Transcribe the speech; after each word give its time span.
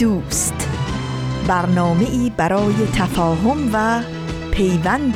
دوست. 0.00 0.68
برنامه 1.48 2.10
ای 2.10 2.32
برای 2.36 2.74
تفاهم 2.94 3.70
و 3.72 4.02
پیوند 4.50 5.14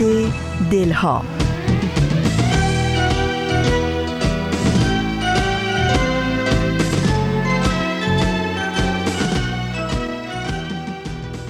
دلها. 0.71 1.23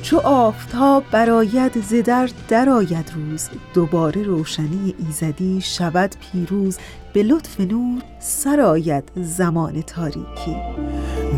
چو 0.02 0.18
آفتاب 0.18 1.04
براید 1.10 1.80
ز 1.80 1.94
در 1.94 2.30
درآید 2.48 3.12
روز 3.14 3.48
دوباره 3.74 4.22
روشنی 4.22 4.94
ایزدی 4.98 5.60
شود 5.60 6.14
پیروز 6.20 6.78
به 7.12 7.22
لطف 7.22 7.60
نور 7.60 8.02
سرآید 8.18 9.04
زمان 9.16 9.82
تاریکی. 9.82 10.56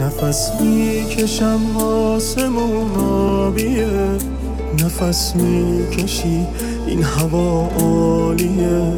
نفس 0.00 0.50
می‌کشم 0.60 1.76
آسمون 1.76 2.90
آبیه. 3.00 3.86
نفس 4.84 5.34
می‌کشی 5.36 6.46
این 6.86 7.02
هوا 7.02 7.70
عالیه. 7.80 8.92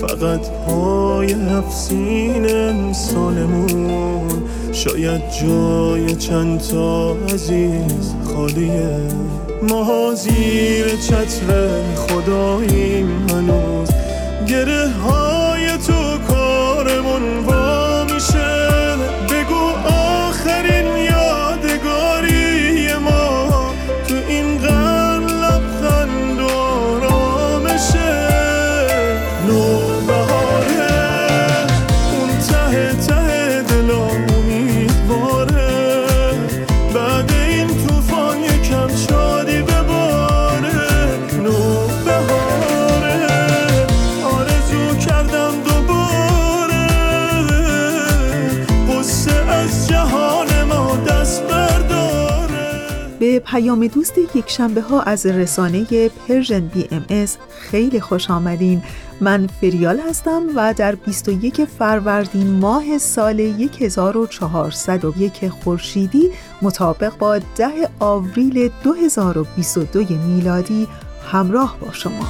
فقط 0.00 0.40
پای 0.66 1.32
افسین 1.32 2.54
امسالمون 2.54 4.42
شاید 4.72 5.22
جای 5.42 6.16
چند 6.16 6.60
تا 6.60 7.12
عزیز 7.12 8.14
خالیه. 8.24 8.98
ما 9.68 10.14
زیر 10.14 10.96
چتر 10.96 11.80
خداییم 11.96 13.26
هنوز. 13.30 13.88
گره 14.48 14.88
های 14.88 15.15
پیام 53.56 53.86
دوست 53.86 54.18
یک 54.18 54.50
شنبه 54.50 54.80
ها 54.80 55.02
از 55.02 55.26
رسانه 55.26 56.08
Persian 56.08 56.66
BMS 56.66 57.36
خیلی 57.58 58.00
خوش 58.00 58.30
آمدین. 58.30 58.82
من 59.20 59.46
فریال 59.46 60.00
هستم 60.00 60.42
و 60.56 60.74
در 60.74 60.94
21 60.94 61.64
فروردین 61.64 62.50
ماه 62.50 62.98
سال 62.98 63.40
1401 63.40 65.48
خورشیدی 65.48 66.30
مطابق 66.62 67.18
با 67.18 67.38
10 67.56 67.68
آوریل 68.00 68.70
2022 68.84 70.14
میلادی 70.14 70.88
همراه 71.32 71.76
با 71.80 71.92
شما. 71.92 72.26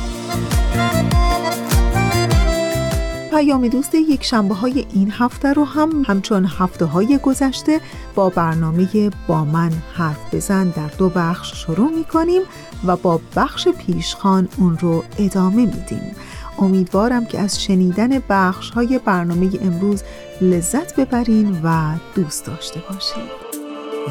پیام 3.36 3.68
دوست 3.68 3.94
یک 3.94 4.24
شنبه 4.24 4.54
های 4.54 4.86
این 4.94 5.10
هفته 5.10 5.52
رو 5.52 5.64
هم 5.64 6.04
همچون 6.06 6.44
هفته 6.58 6.84
های 6.84 7.18
گذشته 7.18 7.80
با 8.14 8.28
برنامه 8.30 9.10
با 9.26 9.44
من 9.44 9.72
حرف 9.94 10.34
بزن 10.34 10.68
در 10.68 10.90
دو 10.98 11.08
بخش 11.08 11.54
شروع 11.54 11.90
می 11.90 12.04
کنیم 12.04 12.42
و 12.86 12.96
با 12.96 13.20
بخش 13.36 13.68
پیشخان 13.68 14.48
اون 14.58 14.78
رو 14.78 15.04
ادامه 15.18 15.56
میدیم. 15.56 16.16
امیدوارم 16.58 17.26
که 17.26 17.38
از 17.38 17.62
شنیدن 17.62 18.22
بخش 18.28 18.70
های 18.70 19.00
برنامه 19.04 19.50
امروز 19.62 20.02
لذت 20.40 21.00
ببرین 21.00 21.60
و 21.64 21.94
دوست 22.14 22.46
داشته 22.46 22.82
باشین. 22.90 23.22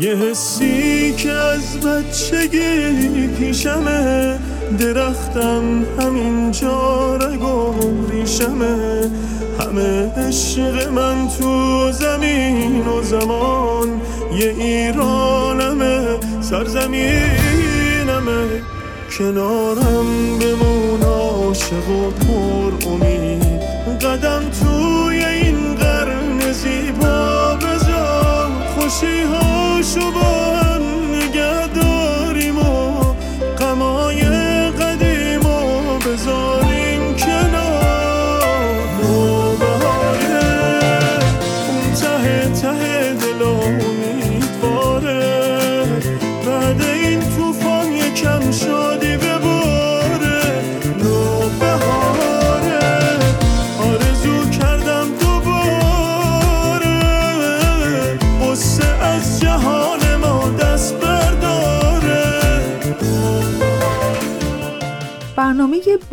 یه 0.02 0.16
حسی 0.16 1.13
که 1.13 1.31
از 1.31 1.80
بچگی 1.80 3.28
پیشمه 3.28 4.40
درختم 4.79 5.85
همین 5.99 6.53
رگ 7.21 7.43
و 7.43 7.73
ریشمه. 8.11 9.11
همه 9.59 10.11
عشق 10.27 10.87
من 10.87 11.27
تو 11.39 11.91
زمین 11.91 12.87
و 12.87 13.01
زمان. 13.01 14.01
یه 14.39 14.49
ایرانمه 14.49 16.19
سرزمینمه. 16.41 17.15
کنارم 19.17 20.39
بمون 20.39 21.01
عاشق 21.03 21.89
و 21.89 22.11
پر 22.11 22.71
امید. 22.89 23.61
قدم 24.01 24.41
توی 24.49 25.25
این 25.25 25.75
قرن 25.75 26.51
زیبا 26.51 27.55
بذار 27.55 28.51
خوشی 28.75 29.21
هاشو 29.23 30.11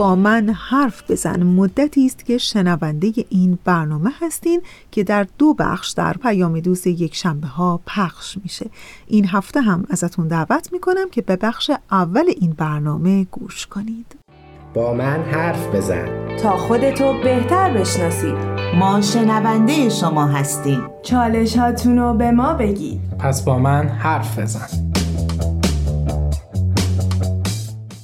با 0.03 0.15
من 0.17 0.49
حرف 0.49 1.11
بزن. 1.11 1.43
مدتی 1.43 2.07
است 2.07 2.25
که 2.25 2.39
شنونده 2.39 3.13
این 3.29 3.59
برنامه 3.65 4.11
هستین 4.21 4.63
که 4.91 5.05
در 5.05 5.27
دو 5.39 5.55
بخش 5.55 5.91
در 5.91 6.13
پیام 6.13 6.61
دوست 6.61 6.87
یک 6.87 7.15
شنبه 7.15 7.47
ها 7.47 7.81
پخش 7.87 8.39
میشه. 8.43 8.71
این 9.07 9.27
هفته 9.29 9.61
هم 9.61 9.85
ازتون 9.91 10.29
دعوت 10.29 10.73
می‌کنم 10.73 11.11
که 11.13 11.23
به 11.23 11.37
بخش 11.37 11.71
اول 11.91 12.25
این 12.37 12.51
برنامه 12.51 13.25
گوش 13.25 13.67
کنید. 13.67 14.07
با 14.75 14.95
من 14.95 15.23
حرف 15.23 15.75
بزن. 15.75 16.37
تا 16.37 16.57
خودتو 16.57 17.23
بهتر 17.23 17.79
بشناسید 17.79 18.35
ما 18.79 19.01
شنونده 19.01 19.89
شما 19.89 20.27
هستیم. 20.27 20.83
چالش 21.03 21.59
رو 21.85 22.15
به 22.15 22.31
ما 22.31 22.55
بگید. 22.55 23.01
پس 23.19 23.45
با 23.45 23.59
من 23.59 23.89
حرف 23.89 24.39
بزن. 24.39 24.92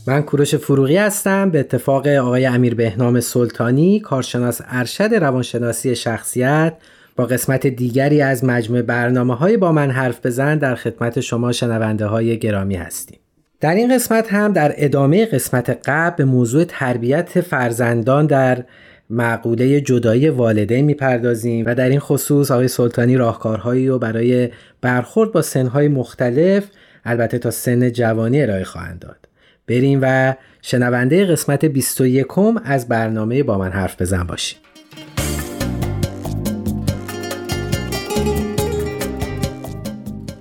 من 0.09 0.23
کوروش 0.23 0.55
فروغی 0.55 0.97
هستم. 0.97 1.51
به 1.51 1.61
اتفاق 1.61 2.07
آقای 2.07 2.47
امیر 2.47 2.75
بهنام 2.75 3.21
سلطانی 3.21 4.01
کارشناس 4.01 4.61
ارشد 4.69 5.15
روانشناسی 5.15 5.97
شخصیت 5.97 6.75
با 7.17 7.27
قسمت 7.27 7.67
دیگری 7.67 8.23
از 8.23 8.45
مجموع 8.45 8.83
برنامه 8.83 9.35
های 9.35 9.57
با 9.57 9.73
من 9.73 9.91
حرف 9.91 10.27
بزن 10.27 10.59
در 10.59 10.75
خدمت 10.75 11.21
شما 11.21 11.53
شنونده 11.53 12.07
های 12.07 12.39
گرامی 12.39 12.75
هستیم. 12.75 13.19
در 13.61 13.75
این 13.75 13.95
قسمت 13.95 14.33
هم 14.33 14.53
در 14.53 14.75
ادامه 14.77 15.27
قسمت 15.27 15.79
قبل 15.85 16.17
به 16.17 16.25
موضوع 16.25 16.65
تربیت 16.65 17.41
فرزندان 17.41 18.27
در 18.27 18.65
معقوله 19.11 19.81
جدایی 19.81 20.29
والدین 20.29 20.85
می‌پردازیم 20.85 21.67
و 21.67 21.75
در 21.75 21.89
این 21.89 22.01
خصوص 22.01 22.51
آقای 22.51 22.69
سلطانی 22.69 23.17
راهکارهایی 23.17 23.89
رو 23.89 23.99
برای 23.99 24.49
برخورد 24.81 25.33
با 25.33 25.43
سنهای 25.43 25.89
مختلف 25.89 26.65
البته 27.05 27.39
تا 27.39 27.51
سن 27.51 27.93
جوانی 27.93 28.43
ارائه 28.43 28.65
خواهند 28.65 28.99
داد. 28.99 29.28
بریم 29.69 29.99
و 30.03 30.35
شنونده 30.63 31.25
قسمت 31.27 31.65
21 31.65 32.27
از 32.65 32.89
برنامه 32.89 33.43
با 33.43 33.59
من 33.59 33.71
حرف 33.71 34.03
بزن 34.03 34.23
باشیم. 34.23 34.59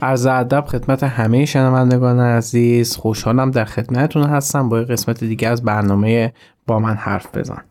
عرض 0.01 0.25
ادب 0.25 0.65
خدمت 0.67 1.03
همه 1.03 1.45
شنوندگان 1.45 2.19
عزیز 2.19 2.95
خوشحالم 2.95 3.51
در 3.51 3.65
خدمتتون 3.65 4.23
هستم 4.23 4.69
با 4.69 4.77
قسمت 4.77 5.23
دیگه 5.23 5.47
از 5.47 5.63
برنامه 5.63 6.33
با 6.67 6.79
من 6.79 6.93
حرف 6.95 7.37
بزن. 7.37 7.61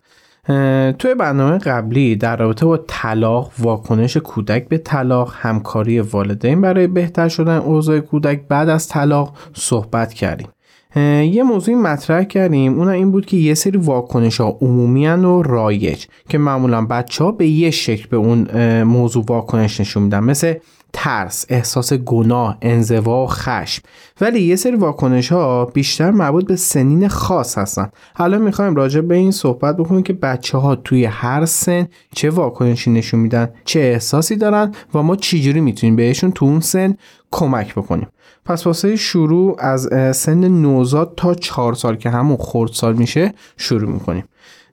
توی 0.92 1.14
برنامه 1.14 1.58
قبلی 1.58 2.16
در 2.16 2.36
رابطه 2.36 2.66
با 2.66 2.76
طلاق 2.88 3.52
واکنش 3.58 4.16
کودک 4.16 4.68
به 4.68 4.78
طلاق 4.78 5.34
همکاری 5.36 6.00
والدین 6.00 6.60
برای 6.60 6.86
بهتر 6.86 7.28
شدن 7.28 7.56
اوضاع 7.56 8.00
کودک 8.00 8.42
بعد 8.48 8.68
از 8.68 8.88
طلاق 8.88 9.36
صحبت 9.54 10.14
کردیم. 10.14 10.48
یه 10.96 11.42
موضوعی 11.42 11.76
مطرح 11.76 12.24
کردیم. 12.24 12.78
اون 12.78 12.88
این 12.88 13.10
بود 13.10 13.26
که 13.26 13.36
یه 13.36 13.54
سری 13.54 13.78
واکنش 13.78 14.40
ها 14.40 14.58
عمومی 14.60 15.08
و 15.08 15.42
رایج 15.42 16.06
که 16.28 16.38
معمولا 16.38 16.86
بچه 16.86 17.24
ها 17.24 17.32
به 17.32 17.46
یه 17.46 17.70
شکل 17.70 18.06
به 18.10 18.16
اون 18.16 18.82
موضوع 18.82 19.24
واکنش 19.28 19.80
نشون 19.80 20.02
میدن. 20.02 20.20
مثل 20.20 20.54
ترس، 20.92 21.46
احساس 21.48 21.92
گناه، 21.92 22.58
انزوا 22.62 23.24
و 23.24 23.26
خشم. 23.26 23.82
ولی 24.20 24.40
یه 24.40 24.56
سری 24.56 24.76
واکنش 24.76 25.32
ها 25.32 25.64
بیشتر 25.64 26.10
مربوط 26.10 26.46
به 26.46 26.56
سنین 26.56 27.08
خاص 27.08 27.58
هستن. 27.58 27.90
حالا 28.14 28.38
می‌خوایم 28.38 28.74
راجع 28.74 29.00
به 29.00 29.14
این 29.14 29.30
صحبت 29.30 29.76
بکنیم 29.76 30.02
که 30.02 30.12
بچه 30.12 30.58
ها 30.58 30.76
توی 30.76 31.04
هر 31.04 31.44
سن 31.44 31.88
چه 32.14 32.30
واکنشی 32.30 32.90
نشون 32.90 33.20
میدن 33.20 33.48
چه 33.64 33.80
احساسی 33.80 34.36
دارن 34.36 34.72
و 34.94 35.02
ما 35.02 35.16
چجوری 35.16 35.60
می‌تونیم 35.60 35.96
بهشون 35.96 36.32
تو 36.32 36.44
اون 36.44 36.60
سن 36.60 36.96
کمک 37.30 37.74
بکنیم. 37.74 38.06
پس 38.46 38.66
واسه 38.66 38.96
شروع 38.96 39.56
از 39.58 39.88
سن 40.16 40.48
نوزاد 40.48 41.12
تا 41.16 41.34
چهار 41.34 41.74
سال 41.74 41.96
که 41.96 42.10
همون 42.10 42.36
خردسال 42.36 42.94
میشه 42.94 43.34
شروع 43.56 43.90
می‌کنیم. 43.90 44.24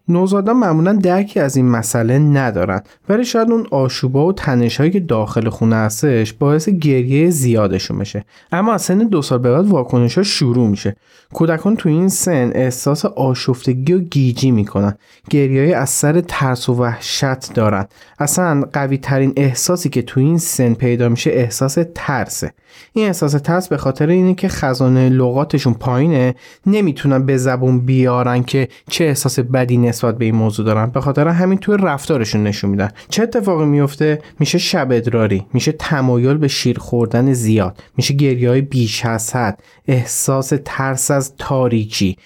نوزادان 0.07 0.57
معمولا 0.57 0.93
درکی 0.93 1.39
از 1.39 1.57
این 1.57 1.69
مسئله 1.69 2.19
ندارن. 2.19 2.81
ولی 3.09 3.25
شاید 3.25 3.51
اون 3.51 3.67
آشوبا 3.71 4.27
و 4.27 4.33
تنشهایی 4.33 4.91
که 4.91 4.99
داخل 4.99 5.49
خونه 5.49 5.75
هستش 5.75 6.33
باعث 6.33 6.69
گریه 6.69 7.29
زیادشون 7.29 7.97
بشه. 7.97 8.25
اما 8.51 8.73
از 8.73 8.81
سن 8.81 8.97
دو 8.97 9.21
سال 9.21 9.39
به 9.39 9.51
بعد 9.51 9.67
واکنش 9.67 10.17
ها 10.17 10.23
شروع 10.23 10.67
میشه. 10.67 10.95
کودکان 11.33 11.75
تو 11.75 11.89
این 11.89 12.09
سن 12.09 12.51
احساس 12.55 13.05
آشفتگی 13.05 13.93
و 13.93 13.99
گیجی 13.99 14.51
می‌کنن. 14.51 14.95
گریه 15.29 15.77
از 15.77 15.89
سر 15.89 16.21
ترس 16.21 16.69
و 16.69 16.73
وحشت 16.73 17.53
دارن. 17.53 17.85
اصلا 18.19 18.63
قوی 18.73 18.97
ترین 18.97 19.33
احساسی 19.37 19.89
که 19.89 20.01
تو 20.01 20.19
این 20.19 20.37
سن 20.37 20.73
پیدا 20.73 21.09
میشه 21.09 21.29
احساس 21.29 21.77
ترسه. 21.95 22.53
این 22.93 23.07
احساس 23.07 23.31
ترس 23.31 23.67
به 23.67 23.77
خاطر 23.77 24.07
اینه 24.07 24.33
که 24.35 24.47
خزانه 24.47 25.09
لغاتشون 25.09 25.73
پایینه. 25.73 26.35
نمی‌تونن 26.65 27.25
به 27.25 27.37
زبون 27.37 27.79
بیارن 27.79 28.43
که 28.43 28.67
چه 28.89 29.05
احساس 29.05 29.39
بدی 29.39 29.77
نسبت 29.93 30.17
به 30.17 30.25
این 30.25 30.35
موضوع 30.35 30.65
دارن 30.65 30.85
به 30.85 31.01
خاطر 31.01 31.27
همین 31.27 31.57
توی 31.57 31.77
رفتارشون 31.79 32.43
نشون 32.43 32.69
میدن. 32.69 32.89
چه 33.09 33.23
اتفاقی 33.23 33.65
میفته؟ 33.65 34.21
میشه 34.39 34.57
شب 34.57 34.87
ادراری 34.91 35.45
میشه 35.53 35.71
تمایل 35.71 36.37
به 36.37 36.47
شیر 36.47 36.79
خوردن 36.79 37.33
زیاد 37.33 37.83
میشه 37.97 38.13
گریه 38.13 38.49
های 38.49 38.61
بیش 38.61 39.05
از 39.05 39.35
حد 39.35 39.63
احساس 39.87 40.53
ترس 40.65 41.11
از 41.11 41.33
تاریکی. 41.37 42.17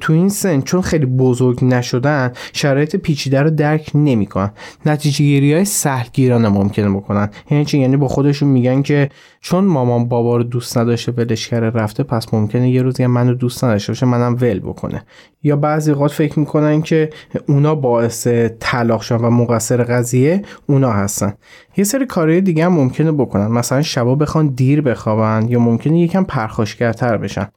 تو 0.00 0.12
این 0.12 0.28
سن 0.28 0.60
چون 0.60 0.80
خیلی 0.80 1.06
بزرگ 1.06 1.64
نشدن 1.64 2.32
شرایط 2.52 2.96
پیچیده 2.96 3.42
رو 3.42 3.50
درک 3.50 3.90
نمی‌کنن. 3.94 4.50
نتیجه 4.86 5.24
گیری 5.24 5.54
های 5.54 5.64
سهلگیرانه 5.64 6.48
ممکنه 6.48 6.90
بکنن. 6.90 7.30
یعنی 7.50 7.64
چی؟ 7.64 7.78
یعنی 7.78 7.96
با 7.96 8.08
خودشون 8.08 8.48
میگن 8.48 8.82
که 8.82 9.08
چون 9.40 9.64
مامان 9.64 10.08
بابا 10.08 10.36
رو 10.36 10.42
دوست 10.42 10.78
نداشته 10.78 11.12
ولش 11.12 11.48
کرده 11.48 11.78
رفته 11.78 12.02
پس 12.02 12.34
ممکنه 12.34 12.70
یه 12.70 12.82
روزی 12.82 13.06
منو 13.06 13.34
دوست 13.34 13.64
نداشته 13.64 13.92
باشه 13.92 14.06
منم 14.06 14.36
ول 14.40 14.60
بکنه. 14.60 15.02
یا 15.42 15.56
بعضی 15.56 15.90
اوقات 15.90 16.10
فکر 16.10 16.38
می‌کنن 16.38 16.82
که 16.82 17.10
اونا 17.48 17.74
باعث 17.74 18.26
طلاق 18.60 19.00
شدن 19.00 19.24
و 19.24 19.30
مقصر 19.30 19.82
قضیه 19.82 20.42
اونا 20.66 20.92
هستن. 20.92 21.32
یه 21.76 21.84
سری 21.84 22.06
کارهای 22.06 22.40
دیگه 22.40 22.64
هم 22.64 22.72
ممکنه 22.72 23.12
بکنن. 23.12 23.46
مثلا 23.46 23.82
شبا 23.82 24.14
بخوان 24.14 24.48
دیر 24.48 24.80
بخوابن 24.80 25.46
یا 25.48 25.60
ممکنه 25.60 26.00
یکم 26.00 26.24
پرخاشگرتر 26.24 27.16
بشن. 27.16 27.48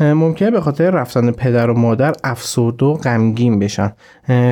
ممکنه 0.00 0.50
به 0.50 0.60
خاطر 0.60 0.90
رفتن 0.90 1.30
پدر 1.30 1.70
و 1.70 1.78
مادر 1.78 2.12
افسرده 2.24 2.86
و 2.86 2.94
غمگین 2.94 3.58
بشن. 3.58 3.92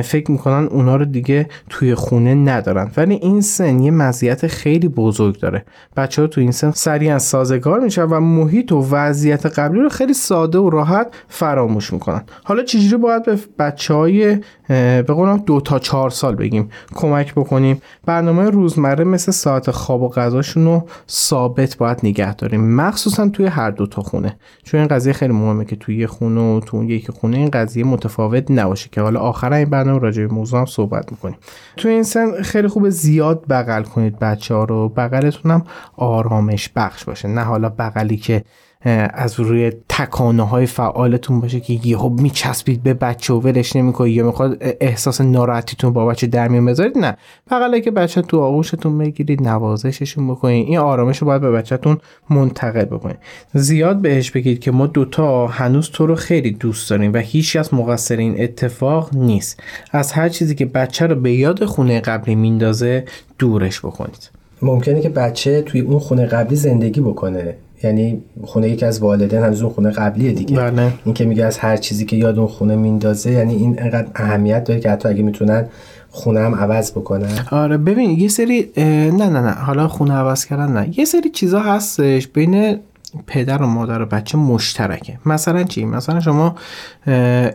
فکر 0.03 0.31
می‌کنن 0.31 0.67
اونا 0.67 0.95
رو 0.95 1.05
دیگه 1.05 1.47
توی 1.69 1.95
خونه 1.95 2.35
ندارن. 2.35 2.91
ولی 2.97 3.15
این 3.15 3.41
سن 3.41 3.79
یه 3.79 3.91
مزیت 3.91 4.47
خیلی 4.47 4.87
بزرگ 4.87 5.39
داره. 5.39 5.65
بچه 5.97 6.21
ها 6.21 6.27
تو 6.27 6.41
این 6.41 6.51
سن 6.51 6.71
سریعا 6.71 7.19
سازگار 7.19 7.79
میشن 7.79 8.03
و 8.03 8.19
محیط 8.19 8.71
و 8.71 8.87
وضعیت 8.91 9.45
قبلی 9.45 9.81
رو 9.81 9.89
خیلی 9.89 10.13
ساده 10.13 10.59
و 10.59 10.69
راحت 10.69 11.07
فراموش 11.27 11.93
می‌کنن. 11.93 12.21
حالا 12.43 12.63
چجوری 12.63 12.97
باید 12.97 13.23
به 13.23 13.39
بچه 13.59 13.93
های 13.93 14.39
به 14.67 15.03
قولم 15.07 15.37
دو 15.37 15.61
تا 15.61 15.79
چهار 15.79 16.09
سال 16.09 16.35
بگیم 16.35 16.69
کمک 16.95 17.33
بکنیم؟ 17.33 17.81
برنامه 18.05 18.49
روزمره 18.49 19.03
مثل 19.03 19.31
ساعت 19.31 19.71
خواب 19.71 20.01
و 20.01 20.09
غذاشون 20.09 20.65
رو 20.65 20.87
ثابت 21.09 21.77
باید 21.77 21.99
نگه 22.03 22.35
داریم. 22.35 22.75
مخصوصا 22.75 23.29
توی 23.29 23.45
هر 23.45 23.71
دو 23.71 23.87
تا 23.87 24.01
خونه. 24.01 24.37
چون 24.63 24.79
این 24.79 24.87
قضیه 24.87 25.13
خیلی 25.13 25.30
مهمه 25.31 25.65
که 25.65 25.75
توی 25.75 25.97
یه 25.97 26.07
خونه 26.07 26.41
و 26.41 26.59
تو 26.59 26.77
اون 26.77 26.89
یکی 26.89 27.11
خونه 27.11 27.37
این 27.37 27.49
قضیه 27.49 27.83
متفاوت 27.83 28.51
نباشه 28.51 28.89
که 28.91 29.01
حالا 29.01 29.19
آخر 29.19 29.53
این 29.53 29.69
برنامه 29.69 29.99
راجع 29.99 30.25
به 30.25 30.33
موضوع 30.33 30.59
هم 30.59 30.65
صحبت 30.65 31.11
می‌کنیم. 31.11 31.37
توی 31.77 31.91
این 31.91 32.03
سن 32.03 32.41
خیلی 32.41 32.67
خوبه 32.67 32.89
زیاد 32.89 33.45
بغل 33.49 33.83
کنید 33.83 34.19
بچه 34.19 34.55
ها 34.55 34.63
رو. 34.63 34.89
بغلتون 34.89 35.51
هم 35.51 35.63
آرامش 35.97 36.69
بخش 36.75 37.03
باشه. 37.03 37.27
نه 37.27 37.41
حالا 37.41 37.69
بغلی 37.69 38.17
که 38.17 38.43
از 38.83 39.39
روی 39.39 39.71
تکانه 39.89 40.47
های 40.47 40.65
فعالتون 40.65 41.39
باشه 41.39 41.59
که 41.59 41.79
یهو 41.83 42.09
میچسبید 42.09 42.83
به 42.83 42.93
بچه 42.93 43.33
و 43.33 43.39
ولش 43.39 43.75
نمی‌کنید. 43.75 44.15
یا 44.15 44.25
می‌خواد 44.25 44.57
احساس 44.61 45.21
ناراحتیتون 45.21 45.93
با 45.93 46.05
بچه 46.05 46.27
در 46.27 46.47
میون 46.47 46.65
بذارید 46.65 46.97
نه. 46.97 47.17
فقط 47.49 47.81
که 47.81 47.91
بچه 47.91 48.21
تو 48.21 48.39
آغوشتون 48.39 48.97
بگیرید 48.97 49.47
نوازششون 49.47 50.27
بکنید. 50.27 50.67
این 50.67 50.77
آرامش 50.77 51.17
رو 51.17 51.27
باید 51.27 51.41
به 51.41 51.51
بچهتون 51.51 51.97
منتقل 52.29 52.85
بکنید. 52.85 53.17
زیاد 53.53 54.01
بهش 54.01 54.31
بگید 54.31 54.59
که 54.59 54.71
ما 54.71 54.87
دوتا 54.87 55.47
هنوز 55.47 55.89
تو 55.89 56.07
رو 56.07 56.15
خیلی 56.15 56.51
دوست 56.51 56.89
داریم 56.89 57.13
و 57.13 57.17
هیچ 57.17 57.55
از 57.55 57.73
مقصر 57.73 58.17
این 58.17 58.43
اتفاق 58.43 59.15
نیست. 59.15 59.59
از 59.91 60.11
هر 60.11 60.29
چیزی 60.29 60.55
که 60.55 60.65
بچه 60.65 61.07
رو 61.07 61.15
به 61.15 61.33
یاد 61.33 61.65
خونه 61.65 61.99
قبلی 61.99 62.35
میندازه 62.35 63.05
دورش 63.39 63.79
بکنید. 63.79 64.29
ممکنه 64.61 65.01
که 65.01 65.09
بچه 65.09 65.61
توی 65.61 65.81
اون 65.81 65.99
خونه 65.99 66.25
قبلی 66.25 66.55
زندگی 66.55 67.01
بکنه. 67.01 67.55
یعنی 67.83 68.21
خونه 68.43 68.69
یکی 68.69 68.85
از 68.85 68.99
والدین 68.99 69.39
هنوز 69.39 69.61
اون 69.61 69.73
خونه 69.73 69.91
قبلیه 69.91 70.31
دیگه. 70.31 70.57
بله. 70.57 70.93
این 71.05 71.13
که 71.13 71.25
میگه 71.25 71.45
از 71.45 71.57
هر 71.57 71.77
چیزی 71.77 72.05
که 72.05 72.15
یاد 72.15 72.39
اون 72.39 72.47
خونه 72.47 72.75
میندازه 72.75 73.31
یعنی 73.31 73.55
این 73.55 73.79
انقدر 73.79 74.07
اهمیت 74.15 74.63
داره 74.63 74.79
که 74.79 74.89
حتی 74.89 75.09
اگه 75.09 75.23
می‌تونن 75.23 75.65
خونه 76.09 76.39
هم 76.39 76.55
عوض 76.55 76.91
بکنن. 76.91 77.45
آره 77.51 77.77
ببین 77.77 78.09
یه 78.09 78.27
سری 78.27 78.71
نه 78.77 79.11
نه 79.11 79.41
نه 79.41 79.51
حالا 79.51 79.87
خونه 79.87 80.13
عوض 80.13 80.45
کردن 80.45 80.71
نه. 80.71 80.99
یه 80.99 81.05
سری 81.05 81.29
چیزا 81.29 81.59
هستش 81.59 82.27
بین 82.27 82.79
پدر 83.27 83.61
و 83.61 83.65
مادر 83.65 84.01
و 84.01 84.05
بچه 84.05 84.37
مشترکه. 84.37 85.17
مثلا 85.25 85.63
چی؟ 85.63 85.85
مثلا 85.85 86.19
شما 86.19 86.55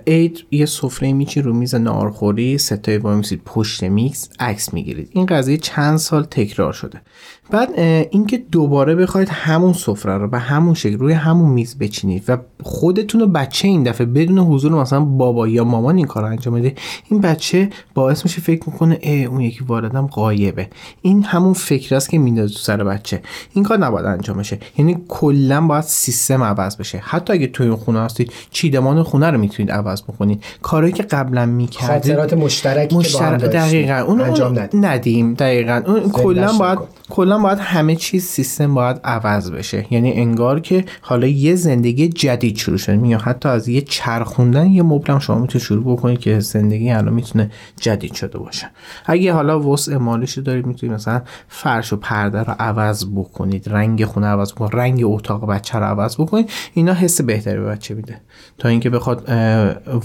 عید 0.07 0.45
یه 0.51 0.67
سفره 0.67 1.13
میچی 1.13 1.43
رو 1.43 1.53
میز 1.53 1.75
نارخوری 1.75 2.59
ستای 2.59 2.99
وای 2.99 3.23
پشت 3.45 3.85
میکس 3.85 4.29
عکس 4.41 4.75
می‌گیرید. 4.75 5.09
این 5.13 5.27
قضیه 5.27 5.57
چند 5.57 5.97
سال 5.97 6.25
تکرار 6.25 6.73
شده. 6.73 7.01
بعد 7.51 7.81
اینکه 8.11 8.39
دوباره 8.53 8.95
بخواید 8.95 9.29
همون 9.29 9.73
سفره 9.73 10.19
رو 10.19 10.29
به 10.29 10.39
همون 10.39 10.75
شکل 10.75 10.99
روی 10.99 11.13
همون 11.13 11.51
میز 11.51 11.79
بچینید 11.79 12.25
و 12.29 12.37
خودتون 12.63 13.23
و 13.23 13.27
بچه 13.27 13.69
این 13.69 13.83
دفعه 13.83 14.07
بدون 14.07 14.39
حضور 14.39 14.73
مثلا 14.73 15.01
بابا 15.01 15.49
یا 15.49 15.65
مامان 15.65 15.97
این 15.97 16.07
کار 16.07 16.23
رو 16.23 16.29
انجام 16.29 16.55
بده 16.55 16.75
این 17.11 17.21
بچه 17.21 17.71
باعث 17.95 18.25
میشه 18.25 18.41
فکر 18.41 18.63
می‌کنه 18.67 18.99
ای 19.01 19.25
اون 19.25 19.41
یکی 19.41 19.65
والدم 19.65 20.07
قایبه 20.07 20.69
این 21.03 21.25
همون 21.25 21.53
فکر 21.53 21.95
است 21.95 22.11
که 22.11 22.19
میندازه 22.19 22.55
تو 22.55 22.61
سر 22.61 22.85
بچه. 22.85 23.23
این 23.55 23.65
کار 23.65 23.79
نباید 23.79 24.07
انجام 24.07 24.37
بشه. 24.39 24.59
یعنی 24.79 24.97
کلا 25.09 25.67
باید 25.67 25.85
سیستم 25.85 26.43
عوض 26.43 26.77
بشه. 26.77 27.03
حتی 27.05 27.33
اگه 27.33 27.47
توی 27.47 27.67
اون 27.67 27.77
خونه 27.77 28.01
هستید 28.01 28.33
چیدمان 28.51 29.03
خونه 29.03 29.31
رو 29.31 29.39
می‌تونید 29.39 29.73
عوض 29.73 30.03
بکنید. 30.03 30.45
کارهایی 30.63 30.93
که 30.93 31.03
قبلا 31.03 31.47
می‌کردید 31.47 32.13
خاطرات 32.13 32.35
مشترک 32.35 32.89
که 32.89 33.19
با 33.19 33.37
دقیقاً. 33.37 33.95
اون 33.95 34.21
انجام 34.21 34.69
ندیم. 34.75 35.35
دقیقاً. 35.35 35.83
اون 35.87 36.11
کلا 36.11 36.53
باید 36.53 36.79
کلا 37.11 37.39
باید 37.39 37.59
همه 37.59 37.97
چیز 37.97 38.25
سیستم 38.25 38.75
باید 38.75 39.01
عوض 39.05 39.51
بشه. 39.51 39.87
یعنی 39.91 40.13
انگار 40.13 40.61
که 40.61 40.85
حالا 41.01 41.27
یه 41.27 41.55
زندگی 41.55 42.09
جدید 42.09 42.57
شروع 42.57 42.79
شده. 42.79 42.97
میاد 42.97 43.21
حتی 43.21 43.49
از 43.49 43.69
یه 43.69 43.81
چرخوندن 43.81 44.71
یه 44.71 44.83
مبلم 44.83 45.19
شما 45.19 45.39
می‌تونید 45.39 45.67
شروع 45.67 45.97
بکنید 45.97 46.19
که 46.19 46.41
زندگی 46.41 46.91
الان 46.91 47.15
می‌تونه 47.15 47.51
جدید 47.81 48.15
شده 48.15 48.39
باشه. 48.39 48.71
اگه 49.07 49.33
حالا 49.33 49.61
وسع 49.61 49.97
مالش 49.97 50.39
دارید 50.39 50.67
می‌تونید 50.67 50.95
مثلا 50.95 51.23
فرش 51.49 51.93
و 51.93 51.97
پرده 51.97 52.43
رو 52.43 52.55
عوض 52.59 53.05
بکنید. 53.17 53.69
رنگ 53.69 54.05
خونه 54.05 54.27
عوض 54.27 54.53
بکنید. 54.53 54.77
رنگ 54.77 55.01
اتاق 55.05 55.47
بچه 55.47 55.79
رو 55.79 55.85
عوض 55.85 56.17
بکنید. 56.21 56.51
اینا 56.75 56.93
حس 56.93 57.21
بهتری 57.21 57.59
به 57.59 57.67
بچه 57.67 57.95
میده. 57.95 58.21
تا 58.59 58.69
اینکه 58.69 58.91
بخواد 58.91 59.29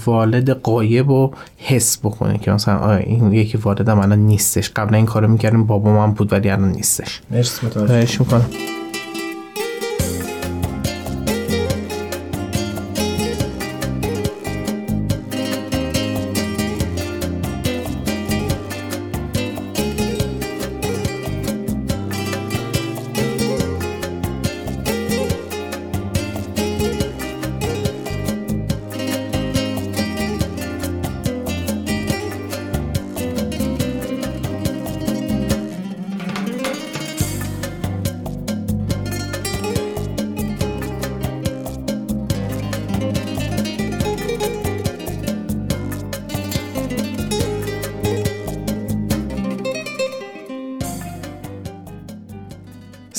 والد 0.06 0.50
قایب 0.50 1.10
و 1.10 1.30
حس 1.56 1.98
بکنه 1.98 2.38
که 2.38 2.50
مثلا 2.52 2.96
این 2.96 3.32
یکی 3.32 3.58
والدم 3.58 3.98
الان 3.98 4.18
نیستش. 4.18 4.70
قبلا 4.70 4.96
این 4.96 5.06
کارو 5.06 5.28
می‌کردیم 5.28 5.64
بابا 5.64 5.92
من 5.92 6.12
بود 6.12 6.32
ولی 6.32 6.50
الان 6.50 6.70
نیستش 7.00 7.20
مرسی 7.30 7.66
متوجه 7.66 8.20
می‌کنم. 8.20 8.50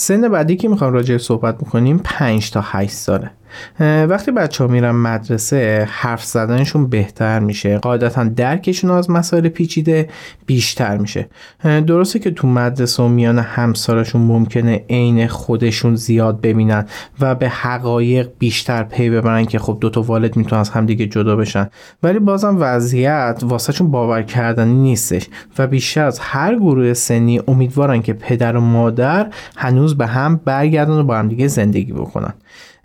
سن 0.03 0.29
بعدی 0.29 0.55
که 0.55 0.67
می‌خوام 0.67 0.93
راجع 0.93 1.17
صحبت 1.17 1.55
می‌کنیم 1.63 2.01
5 2.03 2.51
تا 2.51 2.61
8 2.63 2.91
ساله. 2.91 3.31
وقتی 3.79 4.31
بچه 4.31 4.63
ها 4.63 4.69
میرن 4.69 4.91
مدرسه 4.91 5.87
حرف 5.91 6.23
زدنشون 6.23 6.87
بهتر 6.87 7.39
میشه. 7.39 7.77
قاعدتا 7.77 8.23
درکشون 8.23 8.91
از 8.91 9.09
مسائل 9.09 9.49
پیچیده 9.49 10.09
بیشتر 10.45 10.97
میشه. 10.97 11.27
درسته 11.63 12.19
که 12.19 12.31
تو 12.31 12.47
مدرسه 12.47 13.03
و 13.03 13.07
میان 13.07 13.39
همسارشون 13.39 14.21
ممکنه 14.21 14.85
عین 14.89 15.27
خودشون 15.27 15.95
زیاد 15.95 16.41
ببینن 16.41 16.85
و 17.19 17.35
به 17.35 17.49
حقایق 17.49 18.29
بیشتر 18.39 18.83
پی 18.83 19.09
ببرن 19.09 19.45
که 19.45 19.59
خب 19.59 19.77
دوتا 19.81 20.01
والد 20.01 20.37
می‌تونن 20.37 20.59
از 20.59 20.69
همدیگه 20.69 21.05
جدا 21.05 21.35
بشن. 21.35 21.69
ولی 22.03 22.19
بازم 22.19 22.57
وضعیت 22.59 23.39
واسه 23.43 23.73
چون 23.73 23.91
باور 23.91 24.23
کردنی 24.23 24.73
نیستش 24.73 25.27
و 25.57 25.67
بیشتر 25.67 26.05
از 26.05 26.19
هر 26.19 26.55
گروه 26.55 26.93
سنی 26.93 27.41
امیدوارن 27.47 28.01
که 28.01 28.13
پدر 28.13 28.57
و 28.57 28.61
مادر 28.61 29.27
هنوز 29.55 29.97
به 29.97 30.07
هم 30.07 30.41
برگردن 30.45 30.93
و 30.93 31.03
با 31.03 31.17
هم 31.17 31.27
دیگه 31.27 31.47
زندگی 31.47 31.93
بکنن. 31.93 32.33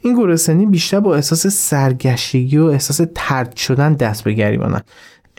این 0.01 0.15
گروه 0.15 0.65
بیشتر 0.65 1.01
با 1.01 1.15
احساس 1.15 1.47
سرگشتگی 1.47 2.59
و 2.59 2.65
احساس 2.65 3.01
ترد 3.15 3.57
شدن 3.57 3.95
دست 3.95 4.25
به 4.25 4.33
گریبانن. 4.33 4.81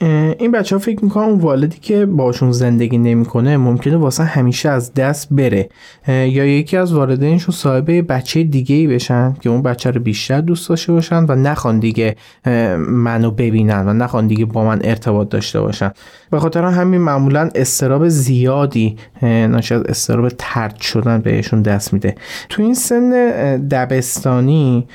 این 0.01 0.51
بچه 0.51 0.75
ها 0.75 0.79
فکر 0.79 1.03
می‌کنن 1.03 1.23
اون 1.23 1.39
والدی 1.39 1.77
که 1.81 2.05
باشون 2.05 2.51
زندگی 2.51 2.97
نمی‌کنه 2.97 3.57
ممکنه 3.57 3.97
واسه 3.97 4.23
همیشه 4.23 4.69
از 4.69 4.93
دست 4.93 5.27
بره. 5.31 5.69
یا 6.07 6.45
یکی 6.45 6.77
از 6.77 6.93
والدینشون 6.93 7.55
صاحب 7.55 8.11
بچه 8.13 8.43
دیگه 8.43 8.75
ای 8.75 8.87
بشن 8.87 9.33
که 9.41 9.49
اون 9.49 9.61
بچه 9.61 9.91
رو 9.91 10.01
بیشتر 10.01 10.41
دوست 10.41 10.69
داشته 10.69 10.93
باشن 10.93 11.25
و 11.25 11.35
نخوان 11.35 11.79
دیگه 11.79 12.15
منو 12.77 13.31
ببینن 13.31 13.87
و 13.87 13.93
نخوان 13.93 14.27
دیگه 14.27 14.45
با 14.45 14.63
من 14.63 14.79
ارتباط 14.83 15.29
داشته 15.29 15.61
باشن. 15.61 15.91
به 16.31 16.39
خاطر 16.39 16.63
همین 16.63 17.01
معمولا 17.01 17.49
استراب 17.55 18.07
زیادی 18.07 18.95
ناشی 19.21 19.73
از 19.73 19.81
استراب 19.81 20.29
ترد 20.37 20.79
شدن 20.79 21.19
بهشون 21.19 21.61
دست 21.61 21.93
میده. 21.93 22.15
تو 22.49 22.61
این 22.61 22.73
سن 22.73 23.09
دبستانی 23.57 24.87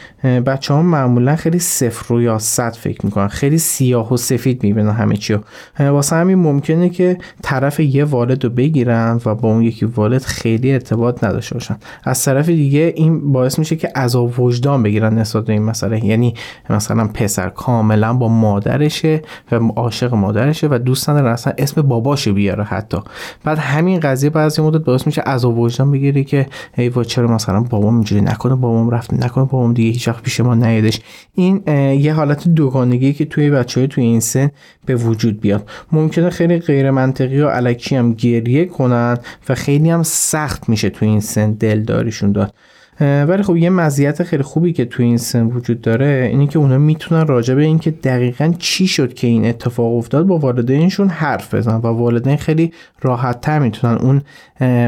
بچه 0.46 0.74
ها 0.74 0.82
معمولا 0.82 1.36
خیلی 1.36 1.58
صفر 1.58 2.14
رو 2.14 2.22
یا 2.22 2.38
صد 2.38 2.72
فکر 2.72 3.04
می‌کنن. 3.04 3.28
خیلی 3.28 3.58
سیاه 3.58 4.12
و 4.12 4.16
سفید 4.16 4.62
می‌بینن. 4.62 4.93
همه 4.94 5.16
چی 5.16 5.36
واسه 5.78 6.16
همین 6.16 6.38
ممکنه 6.38 6.88
که 6.88 7.18
طرف 7.42 7.80
یه 7.80 8.04
والد 8.04 8.44
رو 8.44 8.50
بگیرن 8.50 9.20
و 9.26 9.34
با 9.34 9.48
اون 9.48 9.62
یکی 9.62 9.84
والد 9.84 10.22
خیلی 10.22 10.72
ارتباط 10.72 11.24
نداشته 11.24 11.54
باشن. 11.54 11.76
از 12.04 12.24
طرف 12.24 12.48
دیگه 12.48 12.92
این 12.96 13.32
باعث 13.32 13.58
میشه 13.58 13.76
که 13.76 13.88
عذاب 13.96 14.40
وجدان 14.40 14.82
بگیرن 14.82 15.18
نسبت 15.18 15.44
به 15.44 15.52
این 15.52 15.62
مسئله. 15.62 16.04
یعنی 16.04 16.34
مثلا 16.70 17.08
پسر 17.14 17.48
کاملا 17.48 18.14
با 18.14 18.28
مادرشه 18.28 19.22
و 19.52 19.56
عاشق 19.76 20.14
مادرشه 20.14 20.68
و 20.70 20.78
دوست 20.78 21.10
نداره 21.10 21.30
اصلا 21.30 21.52
اسم 21.58 21.82
باباشو 21.82 22.32
بیاره 22.32 22.64
حتی. 22.64 22.98
بعد 23.44 23.58
همین 23.58 24.00
قضیه 24.00 24.30
بعضی 24.30 24.62
مدت 24.62 24.84
باعث 24.84 25.06
میشه 25.06 25.22
عذاب 25.22 25.58
وجدان 25.58 25.90
بگیره 25.90 26.24
که 26.24 26.46
ای 26.78 26.88
وا 26.88 27.04
چرا 27.04 27.26
مثلا 27.26 27.60
بابام 27.60 27.94
اینجوری 27.94 28.20
نکنه 28.20 28.54
بابام 28.54 28.90
رفت 28.90 29.14
نکنه 29.14 29.44
بابام 29.44 29.72
دیگه 29.74 29.90
هیچ 29.90 30.08
وقت 30.08 30.22
پیش 30.22 30.40
ما 30.40 30.54
نیادش. 30.54 31.00
این 31.34 31.62
یه 32.00 32.14
حالت 32.14 32.48
دوگانگی 32.48 33.12
که 33.12 33.24
توی 33.24 33.50
بچهای 33.50 33.88
توی 33.88 34.04
این 34.04 34.20
سن 34.20 34.50
به 34.86 34.96
وجود 34.96 35.40
بیاد. 35.40 35.68
ممکنه 35.92 36.30
خیلی 36.30 36.58
غیر 36.58 36.90
منطقی 36.90 37.40
و 37.40 37.48
علکی 37.48 37.96
هم 37.96 38.12
گریه 38.12 38.64
کنن 38.64 39.18
و 39.48 39.54
خیلی 39.54 39.90
هم 39.90 40.02
سخت 40.02 40.68
میشه 40.68 40.90
تو 40.90 41.06
این 41.06 41.20
سن 41.20 41.52
دلداریشون 41.52 42.32
داد. 42.32 42.54
ولی 43.00 43.42
خب 43.42 43.56
یه 43.56 43.70
مزیت 43.70 44.22
خیلی 44.22 44.42
خوبی 44.42 44.72
که 44.72 44.84
تو 44.84 45.02
این 45.02 45.16
سن 45.16 45.46
وجود 45.46 45.80
داره 45.80 46.28
اینه 46.32 46.46
که 46.46 46.58
اونا 46.58 46.78
می‌تونن 46.78 47.26
راجع 47.26 47.54
به 47.54 47.62
اینکه 47.62 47.90
دقیقا 47.90 48.54
چی 48.58 48.86
شد 48.86 49.14
که 49.14 49.26
این 49.26 49.46
اتفاق 49.46 49.94
افتاد 49.96 50.26
با 50.26 50.38
والدینشون 50.38 51.08
حرف 51.08 51.54
بزنن 51.54 51.76
و 51.76 51.86
والدین 51.86 52.36
خیلی 52.36 52.72
راحت 53.02 53.40
تر 53.40 53.58
می‌تونن 53.58 53.94
اون 53.94 54.22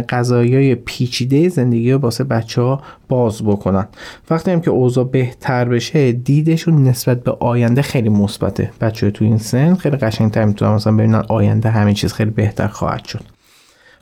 قضایی 0.02 0.74
پیچیده 0.74 1.48
زندگی 1.48 1.92
رو 1.92 1.98
واسه 1.98 2.24
بچه 2.24 2.62
ها 2.62 2.82
باز 3.08 3.42
بکنن. 3.42 3.86
وقتی 4.30 4.50
هم 4.50 4.60
که 4.60 4.70
اوضاع 4.70 5.04
بهتر 5.04 5.64
بشه 5.64 6.12
دیدشون 6.12 6.84
نسبت 6.84 7.22
به 7.22 7.36
آینده 7.40 7.82
خیلی 7.82 8.08
مثبته. 8.08 8.70
بچه 8.80 9.10
تو 9.10 9.24
این 9.24 9.38
سن 9.38 9.74
خیلی 9.74 9.96
قشنگتر 9.96 10.44
می‌تونن 10.44 10.72
مثلا 10.72 10.92
ببینن 10.92 11.22
آینده 11.28 11.70
همه 11.70 11.94
چیز 11.94 12.12
خیلی 12.12 12.30
بهتر 12.30 12.66
خواهد 12.66 13.04
شد. 13.04 13.35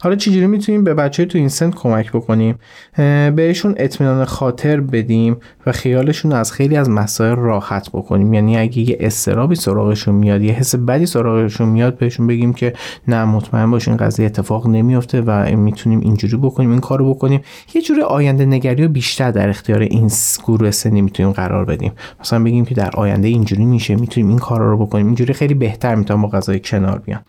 حالا 0.05 0.17
چجوری 0.17 0.47
می‌تونیم 0.47 0.85
به 0.85 0.95
بچه 0.95 1.25
تو 1.25 1.39
این 1.39 1.49
سن 1.49 1.71
کمک 1.71 2.13
بکنیم؟ 2.13 2.59
بهشون 3.37 3.75
اطمینان 3.77 4.25
خاطر 4.25 4.81
بدیم 4.81 5.37
و 5.67 5.73
خیالشون 5.73 6.33
از 6.33 6.53
خیلی 6.53 6.77
از 6.77 6.91
مسائل 6.91 7.37
راحت 7.37 7.89
بکنیم. 7.93 8.35
یعنی 8.35 8.57
اگه 8.57 8.79
یه 8.79 8.97
استرابی 9.01 9.55
سراغشون 9.55 10.15
میاد 10.15 10.43
یه 10.43 10.53
حس 10.53 10.75
بدی 10.75 11.07
سراغشون 11.07 11.69
میاد 11.69 11.99
بهشون 11.99 12.27
بگیم 12.27 12.53
که 12.53 12.73
نه 13.09 13.25
مطمئن 13.25 13.71
باش 13.71 13.89
این 13.89 13.97
قضیه 13.97 14.27
اتفاق 14.27 14.67
نمیفته 14.67 15.21
و 15.21 15.57
می‌تونیم 15.57 16.01
اینجوری 16.01 16.37
بکنیم 16.37 16.71
این 16.71 16.81
کارو 16.81 17.15
بکنیم. 17.15 17.41
یه 17.75 17.83
جوری 17.83 18.01
آینده 18.01 18.47
نگری 18.47 18.83
رو 18.83 18.89
بیشتر 18.89 19.31
در 19.31 19.49
اختیار 19.49 19.81
این 19.81 20.11
گروه 20.45 20.71
سنی 20.71 21.03
می‌تونیم 21.03 21.33
قرار 21.33 21.65
بدیم. 21.65 21.93
مثلا 22.21 22.45
بگیم 22.45 22.65
که 22.65 22.75
در 22.75 22.91
آینده 22.95 23.29
اینجوری 23.29 23.65
میشه 23.65 23.97
می‌تونیم 23.97 24.29
این 24.29 24.39
کارا 24.39 24.71
رو 24.71 24.87
بکنیم. 24.87 25.07
اینجوری 25.07 25.33
خیلی 25.33 25.55
بهتر 25.55 25.95
می‌تونم 25.95 26.23
با 26.23 26.29
قضای 26.29 26.61
کنار 26.61 26.99
بیان. 26.99 27.21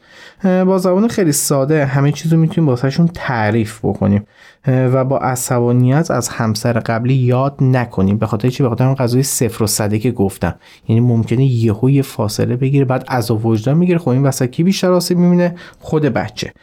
با 0.65 0.77
زبان 0.77 1.07
خیلی 1.07 1.31
ساده 1.31 1.85
همه 1.85 2.11
چیز 2.11 2.33
رو 2.33 2.39
می‌تونیم 2.65 2.69
واسهشون 2.69 3.07
تعریف 3.13 3.79
بکنیم. 3.83 4.27
و 4.67 5.05
با 5.05 5.17
عصبانیت 5.17 6.11
از 6.11 6.29
همسر 6.29 6.73
قبلی 6.73 7.13
یاد 7.13 7.55
نکنیم. 7.61 8.17
به 8.17 8.25
خاطر 8.25 8.49
چی؟ 8.49 8.63
به 8.63 8.69
خاطر 8.69 8.93
قضیه 8.93 9.21
صفر 9.21 9.63
و 9.63 9.67
صده 9.67 9.99
که 9.99 10.11
گفتم. 10.11 10.55
یعنی 10.87 11.01
ممکنه 11.01 11.45
یهو 11.45 11.89
یه 11.89 12.01
فاصله 12.01 12.55
بگیره 12.55 12.85
بعد 12.85 13.03
از 13.07 13.31
وجدان 13.31 13.77
می‌گیره. 13.77 13.99
خب 13.99 14.09
این 14.09 14.23
وسط 14.23 14.49
کی 14.49 14.63
بیشتر 14.63 14.91
آسیب 14.91 15.17
می‌بینه؟ 15.17 15.55
خود 15.79 16.03
بچه. 16.03 16.53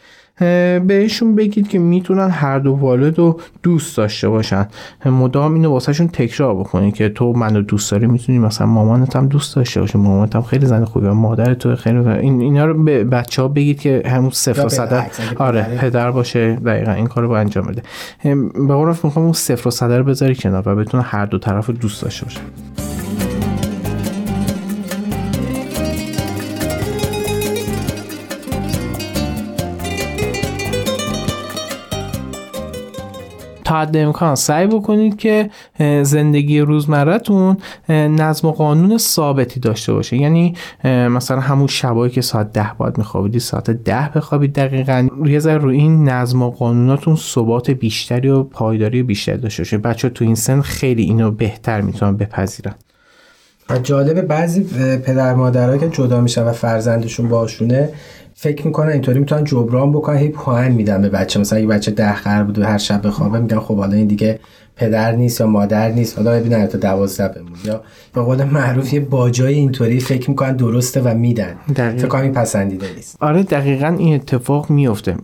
بهشون 0.86 1.34
بگید 1.34 1.68
که 1.68 1.78
می‌تونن 1.78 2.30
هر 2.30 2.58
دو 2.58 2.72
والد 2.72 3.18
رو 3.18 3.40
دوست 3.62 3.96
داشته 3.96 4.28
باشن. 4.28 4.66
مدام 5.06 5.54
اینو 5.54 5.70
واسهشون 5.70 6.08
تکرار 6.08 6.54
بکنید 6.54 6.94
که 6.94 7.08
تو 7.08 7.32
منو 7.32 7.62
دوست 7.62 7.90
داری 7.90 8.06
می‌تونی 8.06 8.38
مثلا 8.38 8.66
مامانت 8.66 9.16
هم 9.16 9.26
دوست 9.26 9.56
داشته 9.56 9.80
باشه 9.80 9.98
مامانت 9.98 10.36
هم 10.36 10.42
خیلی 10.42 10.66
زن 10.66 10.84
خوبه 10.84 11.12
مادر 11.12 11.54
تو 11.54 11.76
خیلی 11.76 11.98
این 11.98 12.40
اینا 12.40 12.64
رو 12.64 12.84
به 12.84 13.04
بچه 13.04 13.42
ها 13.42 13.48
بگید 13.48 13.80
که 13.80 14.02
همون 14.06 14.30
صفر 14.30 14.68
صدر 14.68 15.06
آره 15.36 15.62
پدر 15.80 16.10
باشه 16.10 16.54
دقیقا 16.54 16.92
این 16.92 17.06
کارو 17.06 17.28
با 17.28 17.38
انجام 17.38 17.66
بده. 17.66 17.82
به 18.68 18.74
قول 18.74 18.88
می‌خوام 18.88 19.24
اون 19.24 19.32
صفر 19.32 19.68
و 19.68 19.70
صدر 19.70 19.98
رو 19.98 20.04
بذاری 20.04 20.34
کنار 20.34 20.62
و 20.66 20.76
بتونه 20.76 21.02
هر 21.02 21.26
دو 21.26 21.38
طرف 21.38 21.66
رو 21.66 21.74
دوست 21.74 22.02
داشته 22.02 22.24
باشه 22.24 22.40
حد 33.72 33.96
امکان 33.96 34.34
سعی 34.34 34.66
بکنید 34.66 35.16
که 35.16 35.50
زندگی 36.02 36.60
روزمرهتون 36.60 37.56
نظم 37.88 38.48
و 38.48 38.52
قانون 38.52 38.98
ثابتی 38.98 39.60
داشته 39.60 39.92
باشه. 39.92 40.16
یعنی 40.16 40.54
مثلا 40.84 41.40
همون 41.40 41.66
شبایی 41.66 42.12
که 42.12 42.20
ساعت 42.20 42.52
ده 42.52 42.70
باید 42.78 42.98
میخوابیدی 42.98 43.38
ساعت 43.38 43.70
ده 43.70 44.10
بخوابید 44.14 44.52
دقیقا. 44.52 45.08
یه 45.24 45.38
ذره 45.38 45.58
رو 45.58 45.68
این 45.68 46.08
نظم 46.08 46.42
و 46.42 46.50
قانوناتون 46.50 47.16
ثبات 47.16 47.70
بیشتری 47.70 48.28
و 48.28 48.42
پایداری 48.42 49.02
بیشتری 49.02 49.38
داشته 49.38 49.62
باشه. 49.62 49.78
بچه 49.78 50.08
تو 50.08 50.24
این 50.24 50.34
سن 50.34 50.60
خیلی 50.60 51.02
اینو 51.02 51.30
بهتر 51.30 51.80
می‌تونن 51.80 52.16
بپذیرن. 52.16 52.74
جالب 53.78 54.20
بعضی 54.20 54.64
پدر 54.96 55.34
مادرها 55.34 55.76
که 55.76 55.88
جدا 55.88 56.20
میشن 56.20 56.42
و 56.42 56.52
فرزندشون 56.52 57.28
باشونه 57.28 57.88
فکر 58.34 58.66
می‌کنن 58.66 58.88
اینطوری 58.88 59.18
می‌تونن 59.18 59.44
جبران 59.44 59.92
بکنن 59.92 60.16
هی 60.16 60.28
پوان 60.28 60.68
میدن 60.72 61.02
به 61.02 61.08
بچه. 61.08 61.40
مثلا 61.40 61.58
اگه 61.58 61.66
بچه 61.66 61.90
ده 61.90 62.14
قرار 62.14 62.44
بود 62.44 62.58
هر 62.58 62.78
شب 62.78 63.06
بخوابه 63.06 63.40
میگن 63.40 63.58
خب 63.58 63.76
حالا 63.76 63.96
این 63.96 64.06
دیگه 64.06 64.38
پدر 64.82 65.12
نیست 65.12 65.40
یا 65.40 65.46
مادر 65.46 65.88
نیست 65.92 66.18
حالا 66.18 66.30
ببینن 66.30 66.66
تا 66.66 66.78
دوازده 66.78 67.28
بمون 67.28 67.52
یا 67.64 67.82
به 68.14 68.20
قول 68.20 68.44
معروف 68.44 68.92
یه 68.92 69.00
باجای 69.00 69.54
اینطوری 69.54 70.00
فکر 70.00 70.30
می‌کنن 70.30 70.56
درسته 70.56 71.00
و 71.00 71.14
میدن. 71.14 71.54
فکر 71.74 72.06
کنم 72.06 72.22
این 72.22 72.32
پسندیده 72.32 72.86
نیست. 72.96 73.16
آره 73.20 73.42
دقیقا 73.42 73.96
این 73.98 74.14
اتفاق 74.14 74.70
میفته 74.70 75.16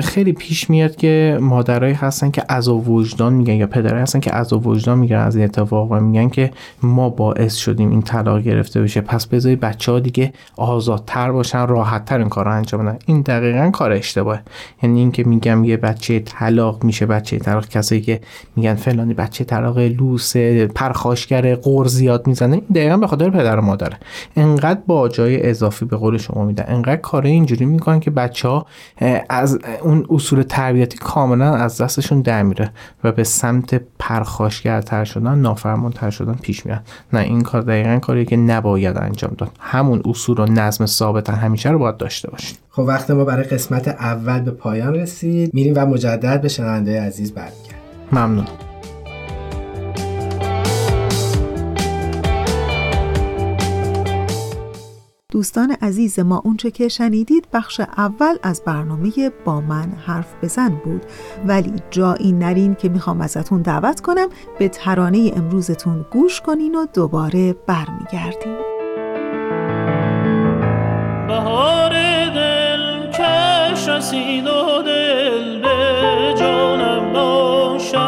خیلی 0.00 0.32
پیش 0.32 0.70
میاد 0.70 0.96
که 0.96 1.38
مادرایی 1.40 1.94
هستن 1.94 2.30
که 2.30 2.42
از 2.48 2.68
وجدان 2.68 3.32
میگن 3.32 3.54
یا 3.54 3.66
پدرایی 3.66 4.02
هستن 4.02 4.20
که 4.20 4.34
از 4.34 4.52
وجدان 4.52 4.98
میگن 4.98 5.16
از 5.16 5.36
این 5.36 5.44
اتفاق 5.44 5.92
و 5.92 6.00
میگن 6.00 6.28
که 6.28 6.50
ما 6.82 7.08
باعث 7.08 7.54
شدیم 7.54 7.90
این 7.90 8.02
طلاق 8.02 8.42
گرفته 8.42 8.82
بشه. 8.82 9.00
پس 9.00 9.26
بذاری 9.26 9.56
بچه 9.56 9.92
ها 9.92 10.00
دیگه 10.00 10.32
آزادتر 10.56 11.32
باشن 11.32 11.66
راحتتر 11.66 12.18
این 12.18 12.28
کار 12.28 12.44
رو 12.44 12.52
انجام 12.52 12.86
بدن. 12.86 12.98
این 13.06 13.20
دقیقا 13.20 13.70
کار 13.70 13.92
اشتباهه. 13.92 14.40
یعنی 14.82 15.00
اینکه 15.00 15.24
میگم 15.24 15.64
یه 15.64 15.76
بچه 15.76 16.20
طلاق 16.20 16.84
میشه 16.84 17.06
بچه 17.06 17.38
طلاق 17.38 17.68
کسایی 17.68 18.00
که 18.00 18.20
میگن 18.56 18.74
فلانی 18.90 19.14
بچه 19.14 19.44
طلاق 19.44 19.78
لوس 19.78 20.36
پرخاشگر 20.74 21.54
قر 21.54 21.86
زیاد 21.86 22.26
می‌زنه 22.26 22.56
دقیقا 22.74 22.96
به 22.96 23.06
خاطر 23.06 23.30
پدر 23.30 23.58
و 23.58 23.62
مادره. 23.62 23.96
انقدر 24.36 24.80
با 24.86 25.08
جای 25.08 25.50
اضافی 25.50 25.84
به 25.84 25.96
قول 25.96 26.18
شما 26.18 26.44
میدن 26.44 26.64
انقدر 26.68 26.96
کار 26.96 27.26
اینجوری 27.26 27.64
می‌کنن 27.64 28.00
که 28.00 28.10
بچه 28.10 28.48
ها 28.48 28.66
از 29.28 29.58
اون 29.82 30.06
اصول 30.10 30.42
تربیتی 30.42 30.98
کاملا 30.98 31.54
از 31.54 31.80
دستشون 31.80 32.20
در 32.20 32.42
میره 32.42 32.70
و 33.04 33.12
به 33.12 33.24
سمت 33.24 33.80
پرخاشگرتر 33.98 35.04
شدن 35.04 35.38
نافرمانتر 35.38 36.10
شدن 36.10 36.34
پیش 36.34 36.66
میرن 36.66 36.82
نه 37.12 37.20
این 37.20 37.40
کار 37.40 37.62
دقیقا 37.62 37.98
کاری 37.98 38.24
که 38.24 38.36
نباید 38.36 38.96
انجام 38.96 39.34
داد. 39.38 39.50
همون 39.60 40.02
اصول 40.04 40.38
و 40.38 40.46
نظم 40.46 40.86
ثابت 40.86 41.30
همیشه 41.30 41.70
رو 41.70 41.78
باید 41.78 41.96
داشته 41.96 42.30
باشیم. 42.30 42.56
خب 42.70 42.82
وقت 42.82 43.10
ما 43.10 43.24
برای 43.24 43.44
قسمت 43.44 43.88
اول 43.88 44.40
به 44.40 44.50
پایان 44.50 44.94
رسید. 44.94 45.54
میریم 45.54 45.72
و 45.76 45.86
مجدد 45.86 46.40
به 46.40 46.48
شنونده 46.48 47.02
عزیز 47.02 47.32
برمیگردیم. 47.32 47.78
ممنون. 48.12 48.44
دوستان 55.38 55.76
عزیز 55.82 56.18
ما 56.18 56.42
اونچه 56.44 56.70
که 56.70 56.88
شنیدید 56.88 57.48
بخش 57.52 57.80
اول 57.80 58.36
از 58.42 58.62
برنامه 58.66 59.12
با 59.44 59.60
من 59.60 59.92
حرف 60.06 60.34
بزن 60.42 60.68
بود. 60.68 61.02
ولی 61.46 61.72
جایی 61.90 62.32
نرین 62.32 62.74
که 62.74 62.88
می‌خوام 62.88 63.20
ازتون 63.20 63.62
دعوت 63.62 64.00
کنم 64.00 64.28
به 64.58 64.68
ترانه 64.68 65.32
امروزتون 65.36 66.06
گوش 66.12 66.40
کنین 66.40 66.74
و 66.74 66.86
دوباره 66.94 67.52
برمیگردیم. 67.52 68.56
بهار 71.28 71.90
دل 72.30 73.10
کش 73.10 73.88
رسید 73.88 74.46
و 74.46 74.82
دل 74.82 75.62
به 75.62 76.34
جانم 76.38 77.12
باشد. 77.12 77.98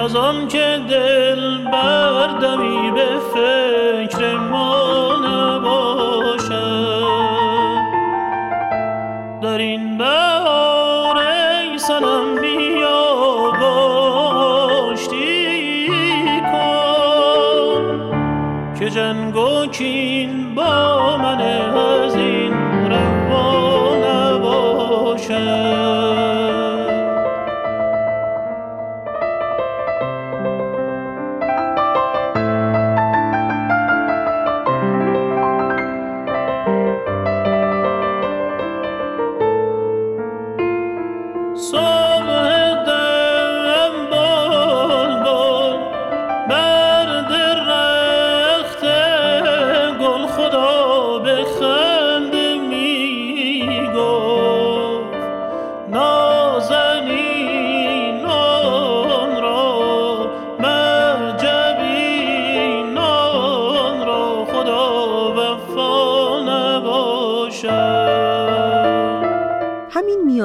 از 0.00 0.16
آن 0.16 0.48
که 0.48 0.80
دل 0.90 1.64
بردمی 1.64 2.90
به 2.90 3.18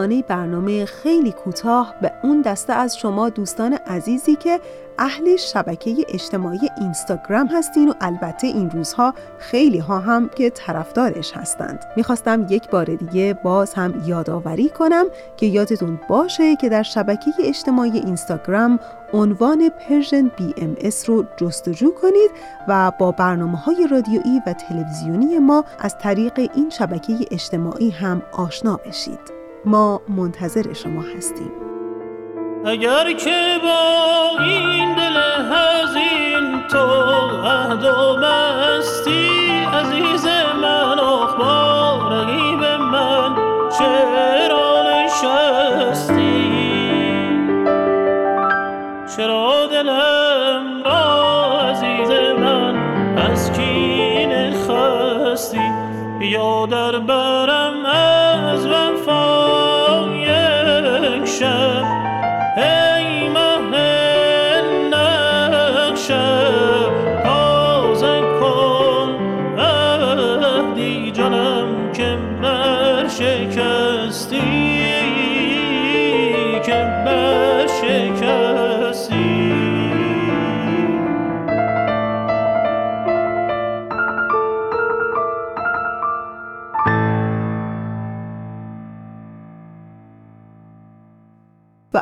میانه 0.08 0.24
برنامه 0.28 0.86
خیلی 0.86 1.32
کوتاه 1.32 1.96
به 2.02 2.12
اون 2.24 2.42
دسته 2.42 2.74
از 2.74 2.98
شما 2.98 3.30
دوستان 3.30 3.74
عزیزی 3.74 4.36
که 4.36 4.60
اهل 5.00 5.36
شبکه 5.36 5.96
اجتماعی 6.10 6.60
اینستاگرام 6.82 7.48
هستین 7.48 7.90
و 7.90 7.94
البته 8.02 8.48
این 8.48 8.70
روزها 8.70 9.14
خیلی 9.40 9.78
ها 9.78 10.00
هم 10.00 10.30
که 10.30 10.50
طرفدارش 10.50 11.32
هستند. 11.34 11.86
می‌خواستم 11.96 12.46
یک 12.50 12.70
بار 12.70 12.86
دیگه 12.86 13.40
باز 13.44 13.74
هم 13.74 14.04
یادآوری 14.06 14.70
کنم 14.70 15.06
که 15.38 15.46
یادتون 15.46 16.00
باشه 16.10 16.56
که 16.56 16.70
در 16.70 16.84
شبکه 16.84 17.32
اجتماعی 17.44 17.92
اینستاگرام 17.92 18.80
عنوان 19.14 19.70
Persian 19.70 20.32
BMS 20.38 21.10
رو 21.10 21.26
جستجو 21.38 21.92
کنید 21.92 22.32
و 22.68 22.92
با 23.00 23.12
برنامه 23.12 23.58
های 23.58 23.88
رادیویی 23.92 24.42
و 24.48 24.54
تلویزیونی 24.54 25.40
ما 25.40 25.66
از 25.80 25.98
طریق 25.98 26.50
این 26.56 26.70
شبکه 26.70 27.14
اجتماعی 27.32 27.90
هم 27.90 28.22
آشنا 28.32 28.78
بشید. 28.78 29.37
ما 29.68 30.02
منتظر 30.08 30.74
شما 30.74 31.02
هستیم. 31.18 31.52
اگر 32.66 33.14
که 33.14 33.60
با 33.64 34.44
این 34.44 34.96
دل 34.96 35.18
هزین 35.52 36.64
تو 36.72 36.78
عهد 37.44 37.84
و 37.84 38.18
مستی 38.18 39.30
عزیز 39.74 40.26
من 40.62 41.00
اخبار 41.00 42.12
رقیب 42.12 42.64
من 42.64 43.36
چرا 43.80 44.84
نشستی؟ 44.90 46.48
چرا 49.18 49.68
دلم 49.72 50.84
را 50.86 51.62
عزیز 51.62 52.10
من 52.40 52.78
از 53.18 53.52
کین 53.52 54.52
خستی 54.52 55.72
بیا 56.20 56.66
در 56.66 57.00
برم 57.00 57.67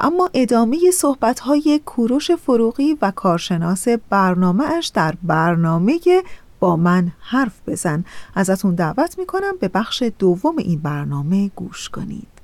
اما 0.06 0.30
ادامه 0.34 0.91
صحبت‌های 0.91 1.82
کوروش 1.86 2.32
فروغی 2.32 2.98
و 3.02 3.12
کارشناس 3.12 3.88
برنامه 4.10 4.65
اش 4.65 4.88
در 4.88 5.15
برنامه 5.24 6.00
با 6.60 6.76
من 6.76 7.12
حرف 7.20 7.60
بزن. 7.68 8.06
ازتون 8.36 8.76
دعوت 8.76 9.20
می‌کنم 9.20 9.54
به 9.60 9.68
بخش 9.68 10.04
دوم 10.20 10.58
این 10.58 10.80
برنامه 10.80 11.52
گوش 11.56 11.89
کنید. 11.89 12.35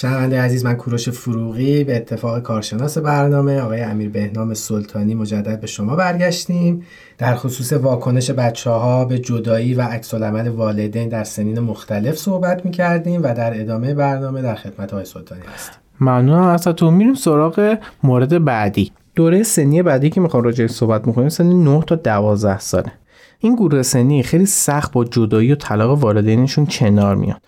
شنونده 0.00 0.40
عزیز 0.40 0.64
من 0.64 0.74
کوروش 0.74 1.08
فروغی 1.08 1.84
به 1.84 1.96
اتفاق 1.96 2.42
کارشناس 2.42 2.98
برنامه 2.98 3.60
آقای 3.60 3.80
امیر 3.80 4.10
بهنام 4.10 4.54
سلطانی 4.54 5.14
مجدد 5.14 5.60
به 5.60 5.66
شما 5.66 5.96
برگشتیم. 5.96 6.82
در 7.18 7.34
خصوص 7.34 7.72
واکنش 7.72 8.30
بچه 8.30 8.70
ها 8.70 9.04
به 9.04 9.18
جدایی 9.18 9.74
و 9.74 9.82
عکس 9.82 10.14
والدین 10.14 11.08
در 11.08 11.24
سنین 11.24 11.58
مختلف 11.58 12.16
صحبت 12.16 12.64
می 12.64 12.70
کردیم 12.70 13.22
و 13.22 13.34
در 13.34 13.60
ادامه 13.60 13.94
برنامه 13.94 14.42
در 14.42 14.54
خدمت 14.54 14.92
آقای 14.92 15.04
سلطانی 15.04 15.42
هستیم. 15.54 15.76
ممنونم. 16.00 16.42
ازتون 16.42 16.94
میریم 16.94 17.14
سراغ 17.14 17.78
مورد 18.02 18.44
بعدی. 18.44 18.92
دوره 19.14 19.42
سنی 19.42 19.82
بعدی 19.82 20.10
که 20.10 20.20
می‌خوام 20.20 20.42
راجعش 20.42 20.70
صحبت 20.70 21.06
می‌کنیم 21.06 21.28
سن 21.28 21.46
9 21.46 21.82
تا 21.86 21.94
12 21.94 22.58
ساله. 22.58 22.92
این 23.38 23.54
گروه 23.54 23.82
سنی 23.82 24.22
خیلی 24.22 24.46
سخت 24.46 24.92
با 24.92 25.04
جدایی 25.04 25.52
و 25.52 25.54
طلاق 25.54 25.98
والدینشون 25.98 26.66
کنار 26.66 27.16
میاد 27.16 27.42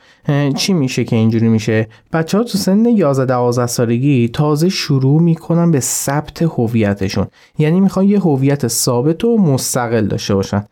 چی 0.57 0.73
میشه 0.73 1.05
که 1.05 1.17
اینجوری 1.17 1.49
میشه؟ 1.49 1.89
بچه 2.13 2.39
ها 2.39 2.45
تو 2.45 2.59
سن 2.59 2.85
11 2.85 3.25
12 3.25 3.67
سالگی 3.67 4.29
تازه 4.29 4.69
شروع 4.69 5.23
می‌کنن 5.23 5.71
به 5.71 5.81
ثبت 5.81 6.43
هویتشون. 6.43 7.27
یعنی 7.59 7.81
می‌خوان 7.81 8.07
یه 8.09 8.21
هویت 8.21 8.69
ثابت 8.69 9.25
و 9.25 9.39
مستقل 9.39 10.07
داشته 10.07 10.35
باشن. 10.35 10.65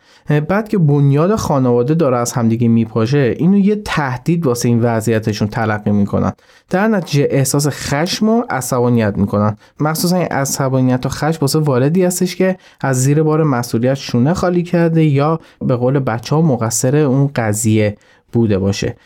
بعد 0.49 0.69
که 0.69 0.79
بنیاد 0.79 1.37
خانواده 1.37 1.95
داره 1.95 2.17
از 2.17 2.33
همدیگه 2.33 2.69
میپاشه 2.69 3.35
اینو 3.39 3.59
یه 3.59 3.77
تهدید 3.85 4.47
واسه 4.47 4.69
این 4.69 4.81
وضعیتشون 4.81 5.49
تلقی 5.49 5.91
می‌کنن. 5.91 6.33
در 6.71 6.89
نتیجه 6.89 7.29
احساس 7.31 7.67
خشم 7.71 8.29
و 8.29 8.43
عصبانیت 8.51 9.15
می‌کنن. 9.17 9.57
مخصوصا 9.81 10.17
این 10.17 10.27
عصبانیت 10.27 11.07
و 11.07 11.09
خشم 11.09 11.39
واسه 11.41 11.59
والدی 11.59 12.05
هستش 12.05 12.37
که 12.37 12.57
از 12.81 13.03
زیر 13.03 13.23
بار 13.23 13.45
مسئولیت 13.45 13.95
شونه 13.95 14.35
خالی 14.35 14.63
کرده 14.63 15.05
یا 15.05 15.41
به 15.61 15.77
قول 15.77 15.99
بچه 15.99 16.37
ها 16.37 16.43
مقصر 16.43 16.97
اون 16.97 17.31
قضیه. 17.37 17.97
بوده 18.33 18.59
باشه. 18.59 18.97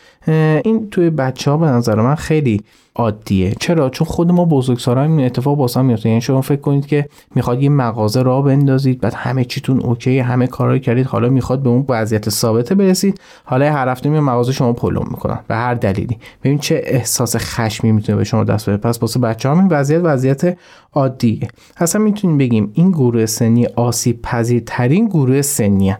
این 0.65 0.89
توی 0.89 1.09
بچه 1.09 1.51
ها 1.51 1.57
به 1.57 1.65
نظر 1.65 2.01
من 2.01 2.15
خیلی 2.15 2.61
عادیه. 2.95 3.55
چرا؟ 3.59 3.89
چون 3.89 4.07
خود 4.07 4.31
ما 4.31 4.45
بزرگسالان 4.45 5.11
این 5.11 5.25
اتفاق 5.25 5.59
واسه 5.59 5.81
میفته. 5.81 6.09
یعنی 6.09 6.21
شما 6.21 6.41
فکر 6.41 6.61
کنید 6.61 6.85
که 6.85 7.09
می‌خواد 7.35 7.61
یه 7.61 7.69
مغازه 7.69 8.21
راه 8.21 8.43
بندازید 8.43 9.01
بعد 9.01 9.13
همه 9.13 9.45
چیتون 9.45 9.79
اوکی 9.79 10.19
همه 10.19 10.47
کارا 10.47 10.77
کردید 10.77 11.05
حالا 11.05 11.29
می‌خواد 11.29 11.63
به 11.63 11.69
اون 11.69 11.85
وضعیت 11.89 12.29
ثابته 12.29 12.75
برسید. 12.75 13.19
حالا 13.45 13.73
هر 13.73 13.89
هفته 13.89 14.09
می 14.09 14.19
مغازه 14.19 14.51
شما 14.51 14.73
پلم 14.73 15.07
می‌کنن 15.11 15.39
به 15.47 15.55
هر 15.55 15.73
دلیلی. 15.73 16.17
ببین 16.43 16.57
چه 16.57 16.81
احساس 16.83 17.35
خشمی 17.37 17.91
می‌تونه 17.91 18.17
به 18.17 18.23
شما 18.23 18.43
دست 18.43 18.69
بده 18.69 18.77
پس 18.77 19.01
واسه 19.01 19.19
بچه 19.19 19.51
این 19.51 19.67
وضعیت 19.67 20.01
وضعیت 20.03 20.57
عادیه. 20.93 21.47
اصلا 21.77 22.01
می‌تونیم 22.01 22.37
بگیم 22.37 22.71
این 22.73 22.91
گروه 22.91 23.25
سنی 23.25 23.65
آسیب 23.65 24.21
پذیرترین 24.21 25.07
گروه 25.07 25.41
سنی 25.41 25.95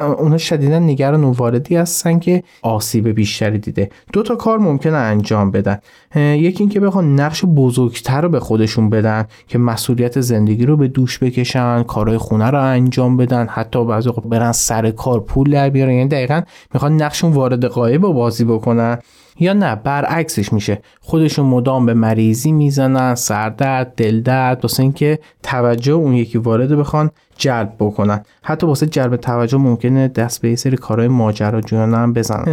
اونا 0.00 0.38
شدیدا 0.38 0.78
نگران 0.78 1.24
اون 1.24 1.32
واردی 1.32 1.76
هستن 1.76 2.18
که 2.18 2.42
آسیب 2.62 3.08
بیشتری 3.08 3.58
دیده. 3.58 3.90
دو 4.12 4.22
تا 4.22 4.36
کار 4.36 4.58
ممکنه 4.58 4.96
انجام 4.96 5.50
بدن. 5.50 5.78
یکی 6.16 6.62
اینکه 6.62 6.80
بخوان 6.80 7.20
نقش 7.20 7.44
بزرگتر 7.44 8.20
رو 8.20 8.28
به 8.28 8.40
خودشون 8.40 8.90
بدن 8.90 9.26
که 9.48 9.58
مسئولیت 9.58 10.20
زندگی 10.20 10.66
رو 10.66 10.76
به 10.76 10.88
دوش 10.88 11.18
بکشن 11.18 11.82
کارهای 11.82 12.18
خونه 12.18 12.50
رو 12.50 12.62
انجام 12.62 13.16
بدن 13.16 13.46
حتی 13.46 13.84
بعضی 13.84 14.10
برن 14.24 14.52
سر 14.52 14.90
کار 14.90 15.20
پول 15.20 15.50
در 15.50 15.70
بیارن. 15.70 15.92
یعنی 15.92 16.08
دقیقا 16.08 16.42
می‌خوان 16.74 17.02
نقشون 17.02 17.32
وارد 17.32 17.64
قایب 17.64 18.06
رو 18.06 18.12
بازی 18.12 18.44
بکنن. 18.44 18.98
یا 19.40 19.52
نه 19.52 19.74
برعکسش 19.74 20.52
میشه. 20.52 20.82
خودشون 21.00 21.46
مدام 21.46 21.86
به 21.86 21.94
مریضی 21.94 22.52
می‌زنن 22.52 23.14
سردرد 23.14 23.94
دلدرد 23.96 24.64
واسه 24.64 24.82
اینکه 24.82 25.18
توجه 25.42 25.92
اون 25.92 26.12
یکی 26.12 26.38
وارد 26.38 26.76
بخوان 26.76 27.10
جلب 27.36 27.72
بکنن. 27.78 28.22
حتی 28.42 28.66
واسه 28.66 28.86
جلب 28.86 29.16
توجه 29.16 29.58
ممکنه 29.58 30.08
دست 30.08 30.42
به 30.42 30.50
یه 30.50 30.56
سری 30.56 30.76
کارهای 30.76 31.08
ماجراجویانه 31.08 31.96
هم 31.96 32.12
بزنن. 32.12 32.44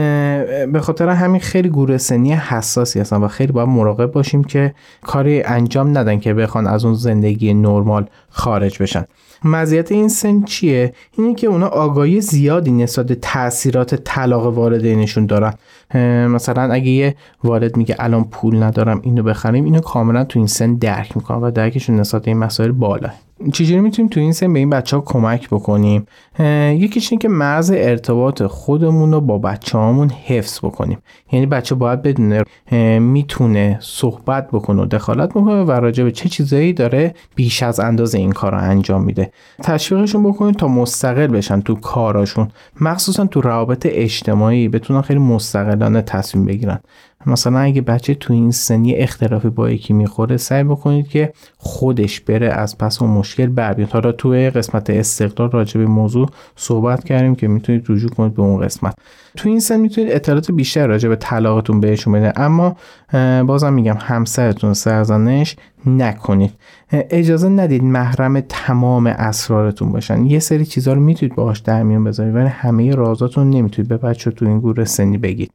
به 0.71 0.80
خاطر 0.80 1.10
همین 1.10 1.41
خیلی 1.41 1.69
گروه 1.69 1.97
سنی 1.97 2.34
حساسی 2.34 3.00
هستن 3.00 3.17
و 3.17 3.28
خیلی 3.28 3.52
باید 3.52 3.69
مراقب 3.69 4.12
باشیم 4.12 4.43
که 4.43 4.73
کاری 5.02 5.43
انجام 5.43 5.97
ندن 5.97 6.19
که 6.19 6.34
بخوان 6.34 6.67
از 6.67 6.86
اون 6.86 6.93
زندگی 6.93 7.54
نرمال 7.54 8.06
خارج 8.30 8.82
بشن. 8.82 9.06
مزیت 9.43 9.91
این 9.91 10.10
سن 10.10 10.43
چیه؟ 10.43 10.93
اینه 11.17 11.36
که 11.36 11.47
اونا 11.47 11.67
آگاهی 11.67 12.21
زیادی 12.21 12.71
نسبت 12.71 13.13
تاثیرات 13.13 13.95
طلاق 13.95 14.58
والدینشون 14.58 15.26
دارن. 15.26 15.54
مثلا 16.28 16.73
اگه 16.73 16.89
یه 16.89 17.15
والد 17.43 17.78
میگه 17.78 17.95
الان 18.00 18.23
پول 18.23 18.63
ندارم 18.63 19.02
اینو 19.04 19.23
بخریم 19.23 19.65
اینو 19.65 19.80
کاملا 19.80 20.23
تو 20.23 20.39
این 20.39 20.47
سن 20.47 20.76
درک 20.76 21.17
می‌کنن 21.17 21.38
و 21.38 21.52
درکشون 21.52 21.95
نسبت 21.95 22.28
این 22.28 22.38
مسائل 22.38 22.71
بالاه 22.71 23.13
چجوری 23.54 23.82
می‌تونیم 23.82 24.10
تو 24.10 24.19
این 24.19 24.34
سن 24.34 24.54
به 24.54 24.60
این 24.60 24.69
بچه 24.69 24.97
ها 24.97 25.04
کمک 25.06 25.50
بکنیم؟ 25.50 26.06
یکیش 26.71 27.12
این 27.12 27.19
که 27.19 27.28
مرز 27.28 27.71
ارتباط 27.71 28.43
خودمون 28.43 29.12
رو 29.12 29.21
با 29.21 29.38
بچه 29.38 29.78
هامون 29.78 30.10
حفظ 30.10 30.60
بکنیم. 30.60 30.97
یعنی 31.32 31.45
بچه 31.45 31.76
باید 31.76 32.02
بدونه 32.02 32.43
می‌تونه 33.00 33.78
صحبت 33.82 34.47
بکنه 34.52 34.82
و 34.82 34.86
دخالت 34.86 35.30
بکنه 35.30 35.63
و 35.63 35.71
راجع 35.71 36.04
به 36.04 36.12
چه 36.12 36.30
چیزایی 36.30 36.73
داره 36.73 37.13
بیش 37.36 37.63
از 37.63 37.80
اندازه 37.80 38.17
این 38.17 38.32
کار 38.32 38.52
رو 38.52 38.62
انجام 38.62 39.04
میده. 39.04 39.32
تشویقشون 39.63 40.23
بکنیم 40.23 40.52
تا 40.52 40.67
مستقل 40.67 41.28
بشن 41.28 41.62
تو 41.62 41.76
کاراشون 41.76 42.47
مخصوصا 42.82 43.26
تو 43.26 43.41
روابط 43.41 43.88
اجتماعی 43.89 44.67
بتونن 44.67 45.02
خیلی 45.02 45.19
مستقلانه 45.19 46.02
تصمیم 46.02 46.45
بگیرن. 46.45 46.80
مثلا 47.25 47.60
اگه 47.60 47.82
بچه 47.82 48.13
تو 48.15 48.34
این 48.34 48.51
سنی 48.51 48.93
اختلافی 48.95 49.49
با 49.49 49.69
یکی 49.69 49.93
می‌خوره 49.93 50.38
سعی 50.38 50.63
بکنید 50.63 51.08
که 51.08 51.34
خودش 51.58 52.19
بره 52.19 52.47
از 52.47 52.77
پس 52.77 53.01
اون 53.01 53.12
مشکل 53.12 53.45
بر 53.45 53.73
بیاد. 53.73 53.89
حالا 53.89 54.12
توی 54.12 54.49
قسمت 54.49 54.89
استقلال 54.89 55.51
راجع 55.51 55.80
به 55.80 55.86
موضوع 55.86 56.30
صحبت 56.56 57.03
کردیم 57.03 57.36
که 57.36 57.47
می‌تونید 57.47 57.86
رجوع 57.89 58.10
کنید 58.10 58.34
به 58.34 58.41
اون 58.41 58.62
قسمت. 58.62 58.95
تو 59.36 59.49
این 59.49 59.60
سن 59.60 59.80
می‌تونید 59.80 60.12
اطلاعات 60.12 60.51
بیشتر 60.51 60.88
راجع 60.88 61.10
به 61.10 61.15
طلاقتون 61.15 61.80
بهشون 61.80 62.13
بده 62.13 62.41
اما 62.41 62.75
بازم 63.43 63.73
میگم 63.73 63.97
همسرتون 63.99 64.73
سرزنش 64.73 65.56
نکنید. 65.86 66.51
اجازه 66.91 67.49
ندید 67.49 67.84
محرم 67.84 68.39
تمام 68.39 69.08
اسرارتون 69.08 69.91
باشن. 69.91 70.25
یه 70.25 70.39
سری 70.39 70.65
چیزها 70.65 70.93
رو 70.93 71.01
می‌تونید 71.01 71.36
باهاش 71.36 71.60
در 71.60 71.84
میون 71.84 72.03
بذارید 72.03 72.36
ولی 72.36 72.47
همه 72.47 72.95
رازاتون 72.95 73.49
نمی‌تونید 73.49 73.89
به 73.89 73.97
بچه 73.97 74.32
تو 74.32 74.45
این 74.45 74.60
گروه 74.60 74.86
سنی 74.86 75.17
بگید. 75.17 75.51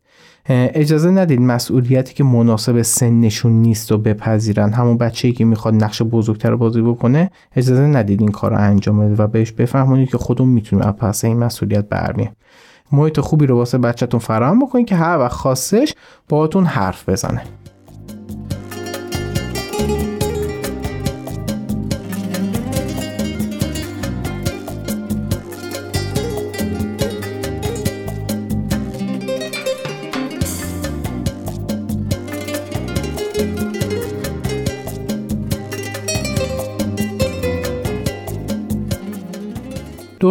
اجازه 0.49 1.11
ندید 1.11 1.41
مسئولیتی 1.41 2.15
که 2.15 2.25
مناسب 2.25 2.83
سنشون 2.83 3.53
نیست 3.53 3.93
و 3.93 3.99
بپذیرن. 3.99 4.73
همون 4.73 4.99
بچه‌ای 4.99 5.35
که 5.35 5.45
می‌خواد 5.45 5.85
نقش 5.85 6.03
بزرگتر 6.03 6.57
بازی 6.57 6.83
بکنه 6.83 7.31
اجازه 7.57 7.83
ندید 7.83 8.21
این 8.21 8.31
کار 8.31 8.51
رو 8.51 8.59
انجام 8.59 8.99
بده 8.99 9.23
و 9.23 9.27
بهش 9.27 9.53
بفهمونید 9.53 10.11
که 10.11 10.19
خودمون 10.19 10.51
می‌تونیم 10.51 10.85
از 10.85 10.95
پس 10.95 11.25
این 11.25 11.39
مسئولیت 11.39 11.89
برمیم 11.89 12.31
محیط 12.93 13.21
خوبی 13.21 13.47
رو 13.47 13.57
واسه 13.57 13.79
بچهتون 13.79 14.21
فراهم 14.21 14.59
بکنید 14.59 14.87
که 14.87 14.97
هر 14.97 15.19
وقت 15.19 15.33
خواستش 15.33 15.95
باهاتون 16.29 16.65
حرف 16.65 17.09
بزنه. 17.09 17.43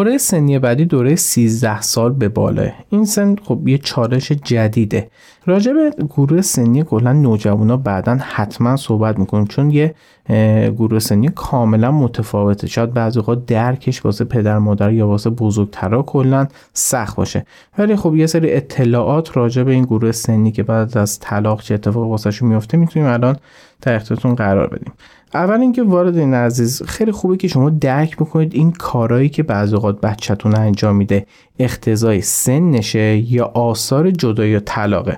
دوره 0.02 0.18
سنی 0.18 0.60
بعدی 0.60 0.86
دوره 0.86 1.16
13 1.16 1.82
سال 1.82 2.14
به 2.14 2.30
بالاه 2.30 2.72
این 2.90 3.06
سن 3.06 3.36
خب 3.44 3.68
یه 3.68 3.78
چالش 3.78 4.32
جدیده. 4.32 5.10
راجع 5.46 5.74
به 5.74 5.92
گروه 6.10 6.42
سنی 6.42 6.84
کلا 6.84 7.14
نوجوانا 7.14 7.78
بعدا 7.78 8.18
حتما 8.22 8.76
صحبت 8.76 9.20
می‌کنیم 9.20 9.46
چون 9.46 9.72
یه 9.72 9.96
گروه 10.78 11.00
سنی 11.00 11.30
کاملا 11.30 11.92
متفاوته. 11.92 12.68
شاید 12.68 12.94
بعضی 12.94 13.20
اوقات 13.20 13.46
درکش 13.46 14.06
واسه 14.06 14.26
پدر 14.26 14.58
مادر 14.58 14.92
یا 14.92 15.08
واسه 15.08 15.30
بزرگترا 15.30 16.04
کلا 16.04 16.48
سخت 16.74 17.16
باشه. 17.16 17.46
ولی 17.78 17.96
خب 17.96 18.16
یه 18.16 18.26
سری 18.26 18.54
اطلاعات 18.54 19.38
راجع 19.38 19.64
به 19.64 19.72
این 19.72 19.84
گروه 19.84 20.12
سنی 20.12 20.52
که 20.52 20.64
بعد 20.64 20.98
از 20.98 21.20
طلاق 21.20 21.62
چه 21.62 21.74
اتفاق 21.74 22.08
واسهشون 22.08 22.50
میفته 22.50 22.78
می‌تونیم 22.78 23.10
الان 23.10 23.36
در 23.82 23.96
اختیارتون 23.96 24.36
قرار 24.36 24.68
بدیم. 24.68 24.94
اول 25.34 25.62
اینکه 25.62 25.84
وارد 25.84 26.18
این 26.18 26.34
عزیز 26.34 26.84
خیلی 26.84 27.12
خوبه 27.12 27.38
که 27.38 27.48
شما 27.48 27.70
درک 27.70 28.16
بکنید 28.16 28.56
این 28.56 28.72
کارهایی 28.72 29.30
که 29.30 29.44
بعضی 29.44 29.76
اوقات 29.76 30.02
بچهتون 30.02 30.56
انجام 30.56 30.96
میده. 30.96 31.26
اختزای 31.60 32.22
سنشه 32.22 33.18
یا 33.18 33.46
آثار 33.46 34.12
جدایی 34.12 34.52
یا 34.52 34.60
طلاقه. 34.60 35.18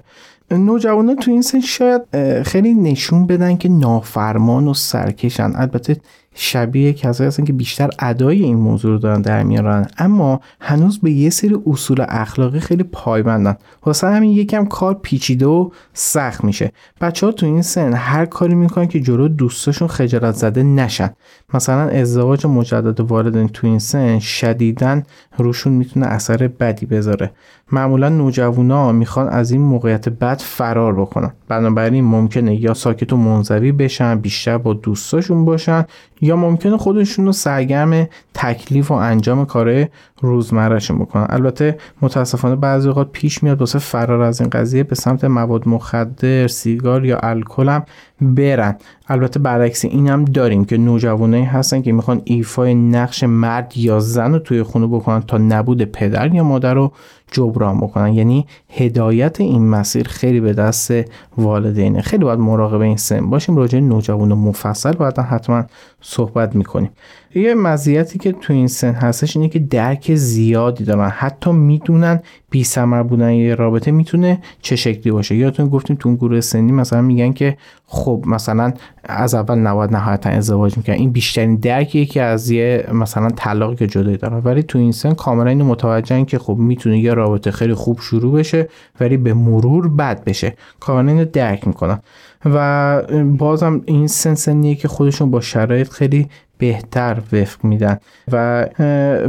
نوجوانان 0.51 1.15
تو 1.15 1.31
این 1.31 1.41
سن 1.41 1.59
شاید 1.59 2.01
خیلی 2.43 2.73
نشون 2.73 3.27
بدن 3.27 3.57
که 3.57 3.69
نافرمان 3.69 4.67
و 4.67 4.73
سرکشن. 4.73 5.51
البته 5.55 5.97
شبیه 6.35 6.93
کسایی 6.93 7.27
هستن 7.27 7.43
که 7.43 7.53
بیشتر 7.53 7.89
ادای 7.99 8.43
این 8.43 8.57
موضوع 8.57 8.91
رو 8.91 8.97
دارن 8.97 9.21
در 9.21 9.43
میارن 9.43 9.87
اما 9.97 10.41
هنوز 10.59 10.99
به 10.99 11.11
یه 11.11 11.29
سری 11.29 11.57
اصول 11.67 12.05
اخلاقی 12.09 12.59
خیلی 12.59 12.83
پایبندن. 12.83 13.55
واسه 13.85 14.07
همین 14.07 14.31
یکم 14.31 14.65
کار 14.65 14.93
پیچیده 14.93 15.45
و 15.45 15.69
سخت 15.93 16.43
میشه. 16.43 16.71
بچه 17.01 17.25
ها 17.25 17.31
تو 17.31 17.45
این 17.45 17.61
سن 17.61 17.93
هر 17.93 18.25
کاری 18.25 18.55
می‌کنن 18.55 18.87
که 18.87 18.99
جلو 18.99 19.27
دوستاشون 19.27 19.87
خجالت 19.87 20.35
زده 20.35 20.63
نشن. 20.63 21.09
مثلا 21.53 21.89
ازدواج 21.89 22.45
مجدد 22.45 22.99
والدین 22.99 23.47
تو 23.47 23.67
این 23.67 23.79
سن 23.79 24.19
شدیدن 24.19 25.03
روشون 25.37 25.73
می‌تونه 25.73 26.05
اثر 26.05 26.47
بدی 26.47 26.85
بذاره. 26.85 27.31
معمولا 27.73 28.09
نوجوانا 28.09 28.91
می‌خوان 28.91 29.29
از 29.29 29.51
این 29.51 29.61
موقعیت 29.61 30.09
بد 30.09 30.39
فرار 30.39 30.95
بکنن. 30.95 31.33
بنابراین 31.47 32.03
ممکنه 32.03 32.55
یا 32.55 32.73
ساکت 32.73 33.13
و 33.13 33.17
منزوی 33.17 33.71
بشن 33.71 34.19
بیشتر 34.19 34.57
با 34.57 34.73
دوستاشون 34.73 35.45
باشن 35.45 35.85
یا 36.21 36.35
ممکنه 36.35 36.77
خودشون 36.77 37.25
رو 37.25 37.31
سرگرم 37.31 38.07
تکلیف 38.33 38.91
و 38.91 38.93
انجام 38.93 39.45
کار 39.45 39.87
روزمرهشون 40.21 40.99
بکنن. 40.99 41.25
البته 41.29 41.77
متاسفانه 42.01 42.55
بعضی 42.55 42.87
اوقات 42.87 43.11
پیش 43.11 43.43
میاد 43.43 43.59
واسه 43.59 43.79
فرار 43.79 44.21
از 44.21 44.41
این 44.41 44.49
قضیه 44.49 44.83
به 44.83 44.95
سمت 44.95 45.25
مواد 45.25 45.67
مخدر 45.67 46.47
سیگار 46.47 47.05
یا 47.05 47.17
الکل 47.17 47.69
هم 47.69 47.83
برن. 48.21 48.75
البته 49.07 49.39
برعکس 49.39 49.85
این 49.85 50.07
هم 50.07 50.25
داریم 50.25 50.65
که 50.65 50.77
نوجوانایی 50.77 51.43
هستن 51.43 51.81
که 51.81 51.91
می‌خوان 51.91 52.21
ایفای 52.23 52.75
نقش 52.75 53.23
مرد 53.23 53.77
یا 53.77 53.99
زن 53.99 54.33
رو 54.33 54.39
توی 54.39 54.63
خونه 54.63 54.87
بکنن 54.87 55.21
تا 55.21 55.37
نبود 55.37 55.83
پدر 55.83 56.33
یا 56.33 56.43
مادر 56.43 56.73
رو 56.73 56.91
جبران 57.31 57.77
بکنن. 57.77 58.13
یعنی 58.13 58.47
هدایت 58.69 59.41
این 59.41 59.69
مسیر 59.69 60.07
خیلی 60.07 60.39
به 60.39 60.53
دست 60.53 60.93
والدینه. 61.37 62.01
خیلی 62.01 62.23
باید 62.23 62.39
مراقب 62.39 62.81
این 62.81 62.97
سن 62.97 63.29
باشیم. 63.29 63.57
راجع 63.57 63.79
نوجوان 63.79 64.33
مفصل 64.33 64.91
بعدا 64.91 65.23
حتما 65.23 65.63
صحبت 66.05 66.55
می‌کنیم. 66.55 66.89
یه 67.35 67.55
مزیتی 67.55 68.19
که 68.19 68.31
تو 68.31 68.53
این 68.53 68.67
سن 68.67 68.93
هستش 68.93 69.37
اینه 69.37 69.49
که 69.49 69.59
درک 69.59 70.15
زیادی 70.15 70.83
دارن. 70.83 71.09
حتی 71.09 71.51
می‌دونن 71.51 72.19
بی 72.49 72.63
سمر 72.63 73.03
بودن 73.03 73.31
یه 73.31 73.55
رابطه 73.55 73.91
می‌تونه 73.91 74.41
چه 74.61 74.75
شکلی 74.75 75.11
باشه. 75.11 75.35
یادتون 75.35 75.69
گفتیم 75.69 75.95
تو 75.95 76.09
اون 76.09 76.15
گروه 76.15 76.41
سنی 76.41 76.71
مثلا 76.71 77.01
میگن 77.01 77.33
که 77.33 77.57
خب 77.85 78.23
مثلا 78.27 78.73
از 79.03 79.35
اول 79.35 79.55
نباید 79.55 79.91
نهایتا 79.91 80.29
ازدواج 80.29 80.77
می‌کنن 80.77 80.95
این 80.95 81.11
بیشترین 81.11 81.55
درکیه 81.55 82.05
که 82.05 82.21
از 82.21 82.51
یه 82.51 82.87
مثلا 82.93 83.29
طلاقی 83.29 83.75
که 83.75 83.87
جدایی 83.87 84.17
دارن. 84.17 84.41
ولی 84.45 84.63
تو 84.63 84.79
این 84.79 84.91
سن 84.91 85.13
کاملا 85.13 85.49
اینو 85.49 85.65
متوجهن 85.65 86.25
که 86.25 86.39
خب 86.39 86.55
می‌تونه 86.57 86.99
یه 86.99 87.13
رابطه 87.13 87.51
خیلی 87.51 87.73
خوب 87.73 87.99
شروع 87.99 88.39
بشه 88.39 88.69
ولی 88.99 89.17
به 89.17 89.33
مرور 89.33 89.89
بد 89.89 90.23
بشه. 90.23 90.55
کاملا 90.79 91.11
اینو 91.11 91.25
درک 91.25 91.67
می‌کنن. 91.67 91.99
و 92.45 93.01
بازم 93.23 93.81
این 93.85 94.07
سن 94.07 94.33
سنیه 94.33 94.75
که 94.75 94.87
خودشون 94.87 95.31
با 95.31 95.41
شرایط 95.41 95.89
خیلی 95.89 96.29
بهتر 96.57 97.21
وفق 97.33 97.65
میدن 97.65 97.97
و 98.31 98.67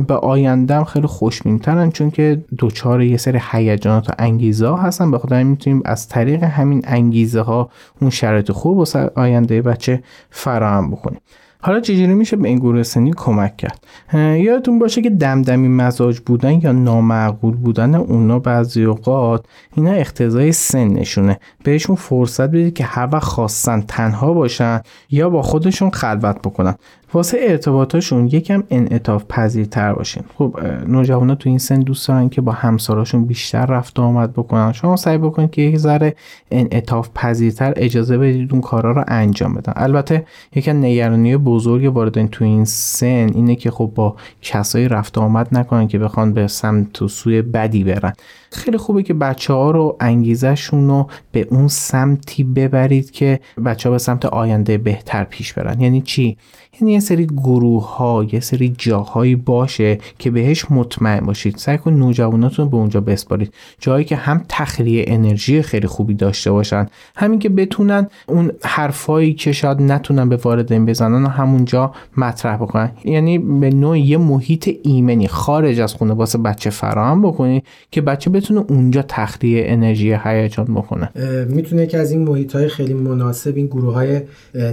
به 0.08 0.14
آیندهم 0.14 0.84
خیلی 0.84 1.06
خوشبینترن 1.06 1.90
چون 1.90 2.10
که 2.10 2.44
دوچار 2.58 3.02
یه 3.02 3.16
سری 3.16 3.40
هیجانات 3.50 4.10
و 4.10 4.12
انگیزه 4.18 4.66
ها 4.66 4.76
هستن. 4.76 5.10
به 5.10 5.18
خاطر 5.18 5.42
می‌تونیم 5.42 5.82
از 5.84 6.08
طریق 6.08 6.44
همین 6.44 6.82
انگیزه 6.84 7.40
ها 7.40 7.70
اون 8.00 8.10
شرایط 8.10 8.52
خوب 8.52 8.78
واسه 8.78 9.10
آینده 9.14 9.62
بچه 9.62 10.02
فراهم 10.30 10.90
بکنیم. 10.90 11.20
حالا 11.66 11.80
چجوری 11.80 12.14
میشه 12.14 12.36
به 12.36 12.48
این 12.48 12.58
گروه 12.58 12.82
سنی 12.82 13.12
کمک 13.16 13.56
کرد؟ 13.56 13.86
یادتون 14.14 14.78
باشه 14.78 15.02
که 15.02 15.10
دمدمی 15.10 15.68
مزاج 15.68 16.20
بودن 16.20 16.52
یا 16.52 16.72
نامعقول 16.72 17.56
بودن 17.56 17.94
اونا 17.94 18.38
بعضی 18.38 18.84
اوقات 18.84 19.46
اینا 19.76 19.92
اختزای 19.92 20.52
سن 20.52 20.88
نشونه. 20.88 21.38
بهشون 21.64 21.96
فرصت 21.96 22.48
بدید 22.48 22.74
که 22.74 22.84
هر 22.84 23.08
وقت 23.12 23.24
خواستن 23.24 23.80
تنها 23.80 24.32
باشن 24.32 24.80
یا 25.10 25.30
با 25.30 25.42
خودشون 25.42 25.90
خلوت 25.90 26.38
بکنن. 26.38 26.74
واسه 27.14 27.38
ارتباطاشون 27.40 28.26
یکم 28.26 28.62
انعطاف 28.70 29.24
پذیرتر 29.28 29.92
باشین 29.92 30.22
خب 30.38 30.56
نوجوانا 30.88 31.34
تو 31.34 31.48
این 31.48 31.58
سن 31.58 31.80
دوست 31.80 32.08
دارن 32.08 32.28
که 32.28 32.40
با 32.40 32.52
همساراشون 32.52 33.24
بیشتر 33.24 33.66
رفت 33.66 34.00
آمد 34.00 34.32
بکنن. 34.32 34.72
شما 34.72 34.96
سعی 34.96 35.18
بکنید 35.18 35.50
که 35.50 35.62
یک 35.62 35.76
ذره 35.76 36.14
انعطاف 36.50 37.10
پذیرتر 37.14 37.72
اجازه 37.76 38.18
بدید 38.18 38.52
اون 38.52 38.60
کارا 38.60 38.92
رو 38.92 39.04
انجام 39.08 39.54
بدن. 39.54 39.72
البته 39.76 40.26
یکم 40.54 40.76
نگرانی 40.76 41.36
بزرگ 41.36 41.96
واردن 41.96 42.26
تو 42.26 42.44
این 42.44 42.64
سن 42.64 43.30
اینه 43.34 43.54
که 43.54 43.70
خب 43.70 43.92
با 43.94 44.16
کسایی 44.42 44.88
رفت 44.88 45.18
آمد 45.18 45.48
نکنن 45.52 45.88
که 45.88 45.98
بخوان 45.98 46.32
به 46.32 46.46
سمت 46.46 47.02
و 47.02 47.08
سوی 47.08 47.42
بدی 47.42 47.84
برن. 47.84 48.12
خیلی 48.50 48.76
خوبه 48.76 49.02
که 49.02 49.14
بچه 49.14 49.52
ها 49.52 49.70
رو 49.70 49.96
انگیزشون 50.00 50.88
رو 50.88 51.06
به 51.32 51.46
اون 51.50 51.68
سمتی 51.68 52.44
ببرید 52.44 53.10
که 53.10 53.40
بچه 53.64 53.88
ها 53.88 53.92
به 53.92 53.98
سمت 53.98 54.24
آینده 54.24 54.78
بهتر 54.78 55.24
پیش 55.24 55.52
برن. 55.52 55.80
یعنی 55.80 56.00
چی؟ 56.00 56.36
یعنی 56.80 56.92
یه 56.92 57.00
سری 57.00 57.26
گروه 57.26 57.96
ها 57.96 58.26
یه 58.32 58.40
سری 58.40 58.74
جاهایی 58.78 59.36
باشه 59.36 59.98
که 60.18 60.30
بهش 60.30 60.70
مطمئن 60.70 61.26
باشید. 61.26 61.56
سعی 61.56 61.78
کنید 61.78 61.98
نوجواناتون 61.98 62.68
به 62.68 62.76
اونجا 62.76 63.00
بسپارید. 63.00 63.54
جایی 63.80 64.04
که 64.04 64.16
هم 64.16 64.44
تخلیه 64.48 65.04
انرژی 65.06 65.62
خیلی 65.62 65.86
خوبی 65.86 66.14
داشته 66.14 66.50
باشن. 66.50 66.86
همین 67.16 67.38
که 67.38 67.48
بتونن 67.48 68.06
اون 68.28 68.52
حرفایی 68.64 69.34
که 69.34 69.52
شاید 69.52 69.82
نتونن 69.82 70.28
به 70.28 70.36
والدین 70.36 70.86
بزنن 70.86 71.24
و 71.24 71.28
همونجا 71.28 71.92
مطرح 72.16 72.56
بکنن. 72.56 72.90
یعنی 73.04 73.38
به 73.38 73.70
نوع 73.70 73.98
یه 73.98 74.18
محیط 74.18 74.76
ایمنی 74.82 75.28
خارج 75.28 75.80
از 75.80 75.94
خونه 75.94 76.14
واسه 76.14 76.38
بچه 76.38 76.70
فراهم 76.70 77.22
بکنید 77.22 77.64
که 77.90 78.00
بچه 78.00 78.30
بتونه 78.30 78.64
اونجا 78.68 79.04
تخلیه 79.08 79.64
انرژی 79.66 80.16
هیجان 80.24 80.66
بکنه. 80.66 81.10
می‌تونه 81.48 81.86
که 81.86 81.98
از 81.98 82.10
این 82.10 82.28
محیط 82.28 82.56
های 82.56 82.68
خیلی 82.68 82.94
مناسب 82.94 83.56
این 83.56 83.66
گروه 83.66 83.94
های 83.94 84.20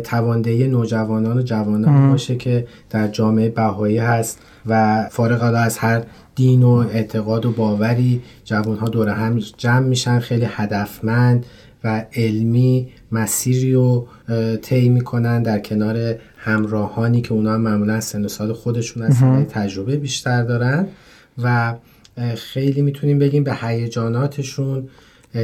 تواندهی 0.04 0.68
نوجوانان 0.68 1.38
و 1.38 1.42
جوانان 1.42 1.91
باشه 1.92 2.36
که 2.36 2.68
در 2.90 3.08
جامعه 3.08 3.50
بهایی 3.50 3.98
هست 3.98 4.40
و 4.66 5.04
فارغ 5.12 5.54
از 5.58 5.78
هر 5.78 6.04
دین 6.36 6.64
و 6.64 6.70
اعتقاد 6.70 7.46
و 7.46 7.52
باوری 7.52 8.22
جوان 8.46 8.78
ها 8.78 8.90
دور 8.90 9.10
هم 9.10 9.40
جمع 9.40 9.88
میشن 9.88 10.20
خیلی 10.20 10.48
هدفمند 10.50 11.46
و 11.84 12.06
علمی 12.16 12.90
مسیری 13.12 13.74
رو 13.74 14.08
طی 14.62 14.90
می‌کنن 14.90 15.44
در 15.44 15.60
کنار 15.60 16.16
همراهانی 16.38 17.22
که 17.22 17.34
اونا 17.34 17.54
هم 17.54 17.62
معمولا 17.62 18.00
سن 18.00 18.26
و 18.26 18.28
سال 18.28 18.54
خودشون 18.54 19.04
هستن 19.04 19.44
تجربه 19.44 19.98
بیشتر 19.98 20.44
دارن 20.44 20.88
و 21.44 21.74
خیلی 22.36 22.82
می‌تونیم 22.82 23.20
بگیم 23.20 23.44
به 23.44 23.56
هیجاناتشون 23.56 24.90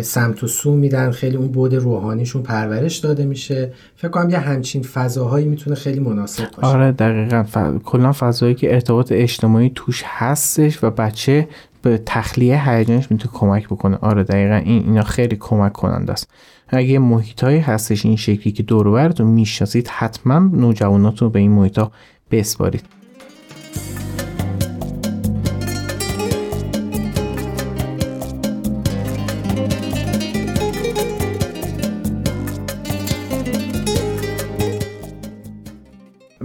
سمت 0.02 0.43
و 0.43 0.47
سو 0.47 0.76
میدن 0.76 1.12
خیلی 1.12 1.38
اون 1.38 1.47
بود 1.47 1.76
روحانیشون 1.76 2.43
پرورش 2.43 2.97
داده 2.97 3.26
میشه. 3.26 3.73
فکر 3.95 4.08
کنم 4.08 4.30
یه 4.30 4.38
همچین 4.38 4.84
فضاهایی 4.84 5.45
می‌تونه 5.45 5.76
خیلی 5.76 6.00
مناسب 6.00 6.52
باشه. 6.52 6.67
آره 6.67 6.91
دقیقا. 6.91 7.43
ف... 7.43 7.58
کلا 7.84 8.12
فضایی 8.12 8.56
که 8.56 8.73
ارتباط 8.73 9.12
اجتماعی 9.12 9.71
توش 9.76 10.04
هستش 10.06 10.84
و 10.84 10.89
بچه 10.89 11.47
به 11.82 12.02
تخلیه 12.06 12.69
هیجانش 12.69 13.12
می‌تونه 13.12 13.34
کمک 13.34 13.65
بکنه. 13.65 13.97
آره 14.02 14.23
دقیقا. 14.23 14.56
این 14.56 14.84
اینا 14.84 15.04
خیلی 15.04 15.36
کمک 15.39 15.73
کننده 15.73 16.12
است. 16.12 16.30
اگه 16.67 17.00
محیط 17.00 17.43
هستش 17.43 18.06
این 18.06 18.15
شکلی 18.15 18.54
که 18.54 18.63
دور 18.63 18.91
براتون 18.91 19.28
می‌شناسید 19.28 19.88
حتما 19.88 20.39
نوجواناتون 20.39 21.30
به 21.30 21.39
این 21.39 21.52
محیط 21.52 21.78
ها 21.78 21.91
بسپارید. 22.32 22.84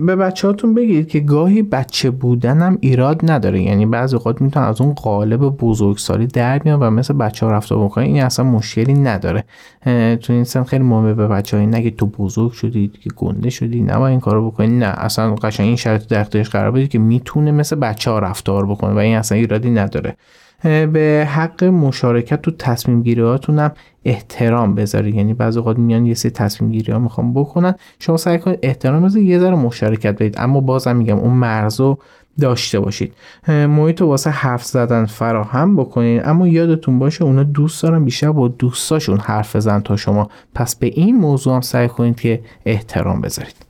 به 0.06 0.16
بچهاتون 0.16 0.74
بگید 0.74 1.08
که 1.08 1.20
گاهی 1.20 1.62
بچه 1.62 2.10
بودنم 2.10 2.78
ایراد 2.80 3.30
نداره. 3.30 3.62
یعنی 3.62 3.86
بعضی 3.86 4.16
اوقات 4.16 4.42
می‌تونن 4.42 4.66
از 4.66 4.80
اون 4.80 4.92
قالب 4.92 5.40
بزرگسالی 5.40 6.26
در 6.26 6.58
بیان 6.58 6.80
و 6.80 6.90
مثل 6.90 7.14
بچه 7.14 7.46
ها 7.46 7.52
رفتار 7.52 7.84
بکنن. 7.84 8.04
این 8.04 8.22
اصلا 8.22 8.44
مشکلی 8.44 8.94
نداره. 8.94 9.44
تو 10.16 10.32
این 10.32 10.44
سن 10.44 10.62
خیلی 10.62 10.84
مهمه 10.84 11.14
به 11.14 11.28
بچه 11.28 11.56
های 11.56 11.66
نگه 11.66 11.90
تو 11.90 12.06
بزرگ 12.06 12.52
شدی 12.52 12.90
که 13.00 13.10
گنده 13.16 13.50
شدی 13.50 13.82
نه 13.82 14.00
این 14.00 14.20
کارو 14.20 14.50
بکنی. 14.50 14.78
نه 14.78 14.86
اصلا 14.86 15.34
قشنگ 15.34 15.66
این 15.66 15.76
شرط 15.76 16.08
در 16.08 16.20
اختیارش 16.20 16.50
قرار 16.50 16.70
بدید 16.70 16.88
که 16.88 16.98
می‌تونه 16.98 17.52
مثل 17.52 17.76
بچه 17.76 18.10
ها 18.10 18.18
رفتار 18.18 18.66
بکنه 18.66 18.92
و 18.92 18.98
این 18.98 19.16
اصلا 19.16 19.38
ایرادی 19.38 19.70
نداره. 19.70 20.16
به 20.62 21.28
حق 21.30 21.64
مشارکت 21.64 22.42
تو 22.42 22.50
تصمیم 22.50 23.02
گیری 23.02 23.22
هم 23.48 23.72
احترام 24.04 24.74
بذارید. 24.74 25.14
یعنی 25.14 25.34
بعضی 25.34 25.58
اوقات 25.58 25.78
میان 25.78 26.06
یه 26.06 26.14
سری 26.14 26.30
تصمیم 26.30 26.70
گیری 26.70 26.92
ها 26.92 26.98
می‌خوام 26.98 27.34
بکنن. 27.34 27.74
شما 27.98 28.16
سعی 28.16 28.38
کنید 28.38 28.58
احترام 28.62 29.04
بذارید 29.04 29.28
یه 29.28 29.38
ذره 29.38 29.54
مشارکت 29.54 30.14
بدید. 30.14 30.34
اما 30.38 30.60
بازم 30.60 30.96
میگم 30.96 31.18
اون 31.18 31.32
مرزو 31.32 31.98
داشته 32.40 32.80
باشید. 32.80 33.14
محیط 33.48 34.00
رو 34.00 34.06
واسه 34.06 34.30
حرف 34.30 34.64
زدن 34.64 35.06
فراهم 35.06 35.76
بکنید. 35.76 36.22
اما 36.24 36.48
یادتون 36.48 36.98
باشه 36.98 37.24
اونا 37.24 37.42
دوست 37.42 37.82
دارن 37.82 38.04
بیشتر 38.04 38.32
با 38.32 38.48
دوستاشون 38.48 39.18
حرف 39.18 39.56
بزن 39.56 39.80
تا 39.80 39.96
شما. 39.96 40.28
پس 40.54 40.76
به 40.76 40.86
این 40.86 41.16
موضوع 41.16 41.54
هم 41.54 41.60
سعی 41.60 41.88
کنید 41.88 42.20
که 42.20 42.40
احترام 42.66 43.20
بذارید. 43.20 43.66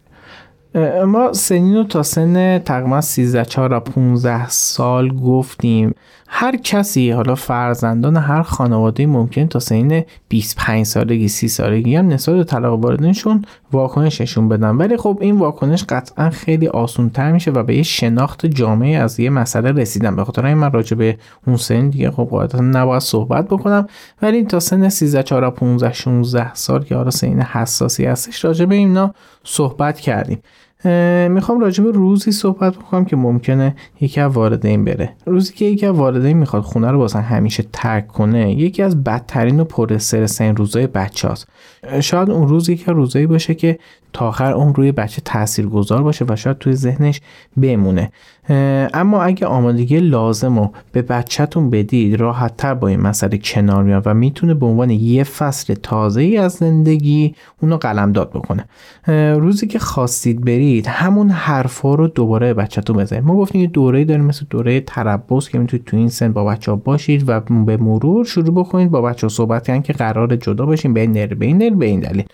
ما 1.07 1.33
سنین 1.33 1.77
رو 1.77 1.85
تا 1.85 2.03
سن 2.03 2.59
تقریبا 2.59 3.01
13 3.01 3.45
4 3.45 3.81
15 3.81 4.49
سال 4.49 5.17
گفتیم. 5.17 5.95
هر 6.35 6.57
کسی 6.57 7.11
حالا 7.11 7.35
فرزندان 7.35 8.17
هر 8.17 8.43
خانواده 8.43 9.07
ممکن 9.07 9.47
تا 9.47 9.59
سنین 9.59 10.05
25 10.29 10.87
سالگی 10.87 11.29
30 11.29 11.49
سالگی 11.49 11.97
هم 11.97 12.09
نسبت 12.09 12.37
به 12.37 12.45
طلاق 12.45 12.81
واردنشون 12.81 13.45
واکنششون 13.73 14.49
بدن. 14.49 14.77
ولی 14.77 14.97
خب 14.97 15.19
این 15.21 15.39
واکنش 15.39 15.85
قطعا 15.85 16.31
خیلی 16.31 16.69
آسون 16.69 17.11
تر 17.11 17.33
میشه 17.33 17.51
و 17.51 17.63
به 17.63 17.77
یه 17.77 17.83
شناخت 17.83 18.47
جامعه 18.47 18.99
از 18.99 19.21
یه 19.21 19.31
مسئله 19.31 19.73
رسیدن. 19.73 20.17
به 20.17 20.25
خاطر 20.25 20.47
این 20.47 20.57
من 20.57 20.73
راجع 20.73 20.97
به 20.97 21.19
اون 21.47 21.57
سن 21.57 21.89
دیگه 21.89 22.11
خب 22.11 22.29
قاعدتا 22.31 22.61
نباید 22.61 23.03
صحبت 23.03 23.49
بکنم. 23.49 23.87
ولی 24.23 24.45
تا 24.45 24.61
سن 24.61 24.89
13 24.89 25.23
4 25.23 25.51
15 25.51 25.93
16 25.93 26.55
سال 26.55 26.85
که 26.85 26.97
حالا 26.97 27.11
سن 27.11 27.41
حساسی 27.41 28.05
هستش 28.05 28.45
راجع 28.45 28.65
به 28.65 28.75
اینا 28.75 29.15
صحبت 29.45 30.01
کردیم. 30.01 30.43
می‌خوام 31.29 31.61
راجع 31.61 31.85
به 31.85 31.91
روزی 31.91 32.33
صحبت 32.33 32.77
بکنم 32.77 33.05
که 33.05 33.17
ممکنه 33.17 33.77
یکی 34.01 34.21
از 34.21 34.33
والدین 34.33 34.85
بره 34.85 35.13
روزی 35.27 35.53
که 35.53 35.65
یکی 35.65 35.87
از 35.87 35.95
والدین 35.95 36.37
می‌خواد 36.37 36.63
خونه 36.63 36.91
رو 36.91 36.99
بازن 36.99 37.21
همیشه 37.21 37.65
ترک 37.73 38.07
کنه 38.07 38.53
یکی 38.53 38.83
از 38.83 39.05
بدترین 39.05 39.61
و 39.61 39.65
پر 39.65 39.95
استرس 39.95 40.41
این 40.41 40.57
روزای 40.57 40.87
بچه 40.87 41.29
هست. 41.29 41.49
شاید 42.01 42.31
اون 42.31 42.49
روز 42.49 42.69
یکی 42.69 42.91
روزایی 42.91 43.27
باشه 43.27 43.55
که 43.55 43.79
تا 44.13 44.29
آخر 44.29 44.53
اون 44.53 44.75
روی 44.75 44.93
بچه 44.93 45.23
تأثیر 45.25 45.67
گذار 45.67 46.03
باشه 46.03 46.25
و 46.29 46.37
شاید 46.37 46.59
توی 46.59 46.75
ذهنش 46.75 47.21
بمونه. 47.63 48.13
اما 48.95 49.23
اگه 49.23 49.47
آمادگی 49.47 50.01
لازم 50.01 50.59
رو 50.59 50.71
به 50.93 51.03
بچهتون 51.03 51.71
بدید 51.71 52.21
راحت 52.21 52.57
تر 52.57 52.75
با 52.75 52.89
این 52.89 53.01
مسئله 53.01 53.39
کنار 53.39 53.83
میاد 53.83 54.03
و 54.07 54.15
می‌تونه 54.15 54.55
به 54.55 54.67
عنوان 54.67 54.91
یه 54.91 55.25
فصل 55.25 55.75
تازه 55.75 56.21
ای 56.21 56.37
از 56.37 56.53
زندگی 56.53 57.35
اونو 57.61 57.77
قلمداد 57.77 58.31
بکنه. 58.31 58.65
روزی 59.35 59.67
که 59.67 59.79
خواستید 59.79 60.45
برید 60.45 60.87
همون 60.87 61.31
حرفا 61.31 61.95
رو 61.95 62.09
دوباره 62.09 62.55
بچهتون 62.55 62.97
بزنید 62.97 63.25
ما 63.25 63.37
گفتیم 63.37 63.61
یه 63.61 63.67
دوره 63.67 64.05
داریم 64.05 64.25
مثل 64.25 64.47
دوره 64.51 64.81
تربص 64.81 65.49
که 65.49 65.59
می‌تونید 65.59 65.87
تو 65.87 65.97
این 65.97 66.09
سن 66.09 66.33
با 66.33 66.45
بچه 66.45 66.71
ها 66.71 66.77
باشید 66.77 67.29
و 67.29 67.41
به 67.41 67.77
مرور 67.77 68.25
شروع 68.25 68.55
بکنید 68.55 68.91
با 68.91 69.03
بچه 69.03 69.27
ها 69.27 69.29
صحبت 69.29 69.67
کردن 69.67 69.83
که 69.83 69.93
قرار 69.93 70.37
جدا 70.37 70.67
باشین 70.67 70.95
به 70.95 71.01
این 71.01 71.13
به 71.13 71.47
این 71.47 71.79
به 71.79 71.87
این 71.87 72.01
دلیل. 72.01 72.25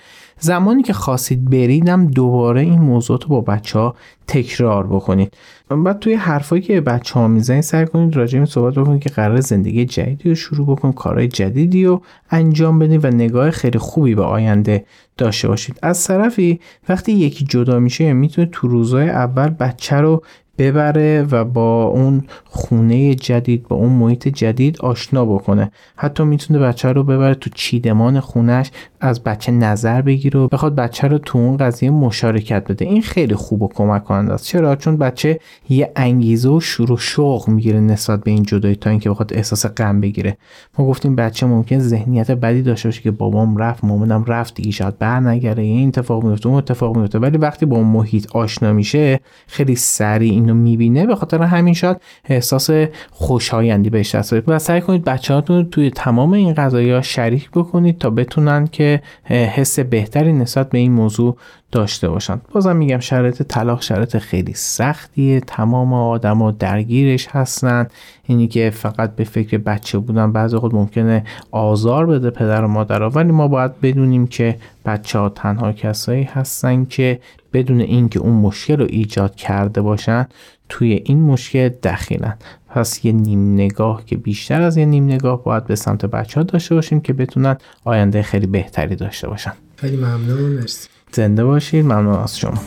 زمانی 0.40 0.83
که 0.83 0.92
خواستید 0.92 1.51
بریدم 1.51 2.07
دوباره 2.07 2.61
این 2.61 2.79
موضوعات 2.79 3.22
رو 3.22 3.29
با 3.29 3.40
بچه 3.40 3.79
ها 3.79 3.94
تکرار 4.27 4.87
بکنید. 4.87 5.35
بعد 5.68 5.98
توی 5.98 6.14
حرفایی 6.14 6.62
که 6.62 6.81
بچه 6.81 7.14
ها 7.14 7.29
می‌زنید 7.29 7.62
سعی 7.62 7.87
کنید 7.87 8.16
راجع 8.16 8.38
به 8.38 8.46
صحبت 8.46 8.74
بکنید 8.74 9.03
که 9.03 9.09
قرار 9.09 9.40
زندگی 9.40 9.85
جدیدی 9.85 10.29
رو 10.29 10.35
شروع 10.35 10.66
بکنید 10.66 10.94
کارهای 10.94 11.29
جدیدی 11.29 11.85
رو 11.85 12.03
انجام 12.31 12.79
بدید 12.79 13.05
و 13.05 13.09
نگاه 13.09 13.51
خیلی 13.51 13.79
خوبی 13.79 14.14
به 14.14 14.22
آینده 14.22 14.85
داشته 15.16 15.48
باشید. 15.48 15.79
از 15.83 16.07
طرفی 16.07 16.61
وقتی 16.88 17.12
یکی 17.12 17.44
جدا 17.44 17.79
میشه 17.79 18.12
می‌تونه 18.12 18.48
تو 18.53 18.68
روزهای 18.68 19.09
اول 19.09 19.48
بچه 19.48 19.96
رو 19.96 20.22
ببره 20.59 21.27
و 21.31 21.44
با 21.44 21.85
اون 21.85 22.25
خونه 22.44 23.14
جدید 23.14 23.68
با 23.68 23.77
اون 23.77 23.92
محیط 23.92 24.29
جدید 24.29 24.81
آشنا 24.81 25.25
بکنه. 25.25 25.71
حتی 25.97 26.25
می‌تونه 26.25 26.59
بچه 26.59 26.92
رو 26.92 27.05
ببره 27.05 27.35
تو 27.35 27.51
چیدمان 27.55 28.21
خونش 28.21 28.71
از 29.01 29.23
بچه 29.23 29.53
نظر 29.53 30.03
بگیره 30.03 30.40
و 30.40 30.49
بخواد 30.49 30.75
بچه 30.75 31.09
رو 31.09 31.18
تو 31.18 31.38
اون 31.38 31.57
قضیه 31.57 31.90
مشارکت 31.90 32.64
بده. 32.68 32.85
این 32.85 33.03
خیلی 33.03 33.35
خوب 33.35 33.62
و 33.62 33.68
کمک 33.68 34.05
کننده 34.05 34.33
است. 34.33 34.44
چرا؟ 34.44 34.77
چون 34.77 34.97
بچه 34.97 35.40
یه 35.68 35.92
انگیزه 35.97 36.49
و 36.49 36.61
شروع 36.61 36.99
شوق 36.99 37.49
می‌گیره 37.49 37.81
نسبت 37.81 38.25
به 38.25 38.31
این 38.31 38.42
جدایی 38.42 38.77
تا 38.77 38.90
اینکه 38.90 39.11
بخواد 39.11 39.33
احساس 39.35 39.66
غم 39.66 40.01
بگیره. 40.01 40.37
ما 40.79 40.87
گفتیم 40.87 41.16
بچه 41.16 41.47
ممکن 41.47 41.79
ذهنیت 41.79 42.31
بدی 42.31 42.62
داشته 42.62 42.88
باشه 42.88 43.03
که 43.03 43.11
بابام 43.11 43.57
رفت 43.57 43.85
مامانم 43.85 44.25
رفت 44.25 44.55
دیگه 44.55 44.71
شاید 44.71 44.99
برنگره 44.99 45.62
این 45.62 45.88
اتفاق 45.88 46.25
میفته 46.25 46.47
اون 46.49 46.59
اتفاق 46.59 46.97
میفته 46.97 47.18
ولی 47.18 47.38
وقتی 47.38 47.66
با 47.66 47.77
اون 47.77 47.87
محیط 47.87 48.37
آشنا 48.37 48.73
میشه 48.73 49.21
خیلی 49.47 49.75
سریع 49.75 50.33
اینو 50.48 50.61
می‌بینه 50.61 51.06
به 51.06 51.16
خاطر 51.16 51.42
همین 51.42 51.74
شاید 51.74 51.96
احساس 52.24 52.70
خوشایندی 53.11 53.90
بهش 53.90 54.14
دست 54.14 54.48
و 54.48 54.58
سعی 54.58 54.80
کنید 54.80 55.04
بچه‌هاتون 55.04 55.70
توی 55.70 55.90
تمام 55.90 56.32
این 56.32 56.54
قضايا 56.54 57.02
شریک 57.02 57.50
بکنید 57.50 57.98
تا 57.98 58.11
بتونن 58.11 58.66
که 58.66 59.02
حس 59.24 59.78
بهتری 59.78 60.32
نسبت 60.32 60.70
به 60.70 60.78
این 60.78 60.92
موضوع 60.92 61.37
داشته 61.72 62.09
باشن 62.09 62.40
بازم 62.52 62.76
میگم 62.76 63.00
شرایط 63.00 63.42
طلاق 63.42 63.83
شرایط 63.83 64.18
خیلی 64.18 64.52
سختیه. 64.54 65.40
تمام 65.40 65.92
آدما 65.92 66.50
درگیرش 66.50 67.28
هستن. 67.31 67.87
اینی 68.24 68.48
که 68.48 68.70
فقط 68.70 69.16
به 69.16 69.24
فکر 69.24 69.59
بچه 69.59 69.98
بودن 69.98 70.33
بعضی 70.33 70.57
خود 70.57 70.74
ممکنه 70.74 71.24
آزار 71.50 72.07
بده 72.07 72.31
پدر 72.31 72.64
و 72.64 72.68
مادر 72.68 73.02
ولی 73.02 73.33
ما 73.33 73.48
باید 73.48 73.81
بدونیم 73.81 74.26
که 74.26 74.59
بچه 74.85 75.18
ها 75.18 75.28
تنها 75.28 75.72
کسایی 75.72 76.22
هستن 76.22 76.85
که 76.85 77.20
بدون 77.52 77.81
اینکه 77.81 78.18
اون 78.18 78.33
مشکل 78.33 78.76
رو 78.76 78.87
ایجاد 78.88 79.35
کرده 79.35 79.81
باشن 79.83 80.26
توی 80.68 81.02
این 81.04 81.20
مشکل 81.20 81.68
دخیلن. 81.68 82.37
پس 82.68 83.04
یه 83.04 83.12
نیم 83.12 83.54
نگاه 83.54 84.04
که 84.04 84.16
بیشتر 84.16 84.62
از 84.62 84.76
یه 84.76 84.85
نیم 84.85 85.04
نگاه 85.04 85.44
باید 85.44 85.64
به 85.64 85.74
سمت 85.74 86.07
بچه 86.07 86.40
ها 86.40 86.44
داشته 86.44 86.74
باشیم 86.74 87.00
که 87.00 87.12
بتونن 87.12 87.57
آینده 87.85 88.22
خیلی 88.22 88.46
بهتری 88.46 88.96
داشته 88.96 89.28
باشن. 89.28 89.52
خیلی 89.76 89.96
ممنون. 89.96 90.52
مرسی. 90.52 90.88
زنده 91.12 91.44
باشید 91.44 91.85
ممنون 91.85 92.14
از 92.14 92.38
شما 92.38 92.59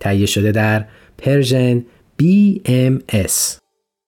تهیه 0.00 0.26
شده 0.26 0.52
در 0.52 0.84
پرژن 1.18 1.84
BMS 2.22 3.58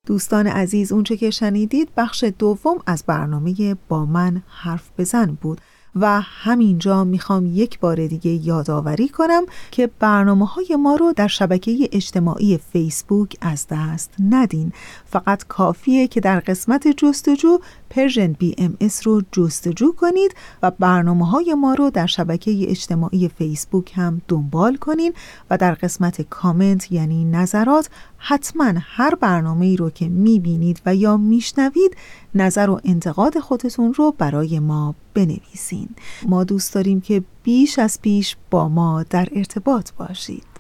دوستان 0.07 0.46
عزیز 0.46 0.92
اونچه 0.92 1.16
که 1.16 1.31
شنیدید 1.31 1.88
بخش 1.96 2.24
دوم 2.38 2.79
از 2.87 3.05
برنامه 3.07 3.77
با 3.88 4.05
من 4.05 4.42
حرف 4.48 4.90
بزن 4.98 5.38
بود. 5.40 5.61
و 5.96 6.20
همینجا 6.20 7.04
می‌خوام 7.04 7.46
یک 7.46 7.80
بار 7.80 8.07
دیگه 8.07 8.30
یادآوری 8.30 9.09
کنم 9.09 9.42
که 9.70 9.90
برنامه 9.98 10.46
های 10.46 10.76
ما 10.76 10.96
رو 10.96 11.12
در 11.12 11.28
شبکه 11.28 11.88
اجتماعی 11.92 12.59
فیسبوک 12.72 13.37
از 13.40 13.66
دست 13.70 14.14
ندین. 14.30 14.72
فقط 15.07 15.44
کافیه 15.44 16.09
که 16.09 16.20
در 16.20 16.40
قسمت 16.40 16.88
جستجو 16.88 17.59
Persian 17.90 18.33
BMS 18.33 19.07
رو 19.07 19.22
جستجو 19.33 19.92
کنید 19.92 20.35
و 20.62 20.70
برنامه 20.70 21.28
های 21.28 21.54
ما 21.54 21.74
رو 21.74 21.90
در 21.90 22.07
شبکه 22.07 22.70
اجتماعی 22.70 23.28
فیسبوک 23.28 23.92
هم 23.94 24.22
دنبال 24.28 24.76
کنین 24.76 25.12
و 25.50 25.57
در 25.57 25.74
قسمت 25.74 26.22
کامنت 26.22 26.92
یعنی 26.92 27.24
نظرات 27.24 27.88
حتما 28.26 28.72
هر 28.80 29.14
برنامه 29.14 29.66
ای 29.66 29.76
رو 29.76 29.90
که 29.90 30.08
می‌بینید 30.08 30.82
و 30.87 30.94
یا 30.94 31.16
میشنوید 31.16 31.96
نظر 32.34 32.70
و 32.70 32.80
انتقاد 32.84 33.38
خودتون 33.38 33.94
رو 33.94 34.14
برای 34.18 34.58
ما 34.58 34.94
بنویسین. 35.14 35.88
ما 36.28 36.44
دوست 36.44 36.74
داریم 36.74 37.00
که 37.00 37.22
بیش 37.42 37.78
از 37.78 38.00
پیش 38.02 38.37
با 38.50 38.68
ما 38.68 39.02
در 39.02 39.28
ارتباط 39.32 39.90
باشید. 39.92 40.54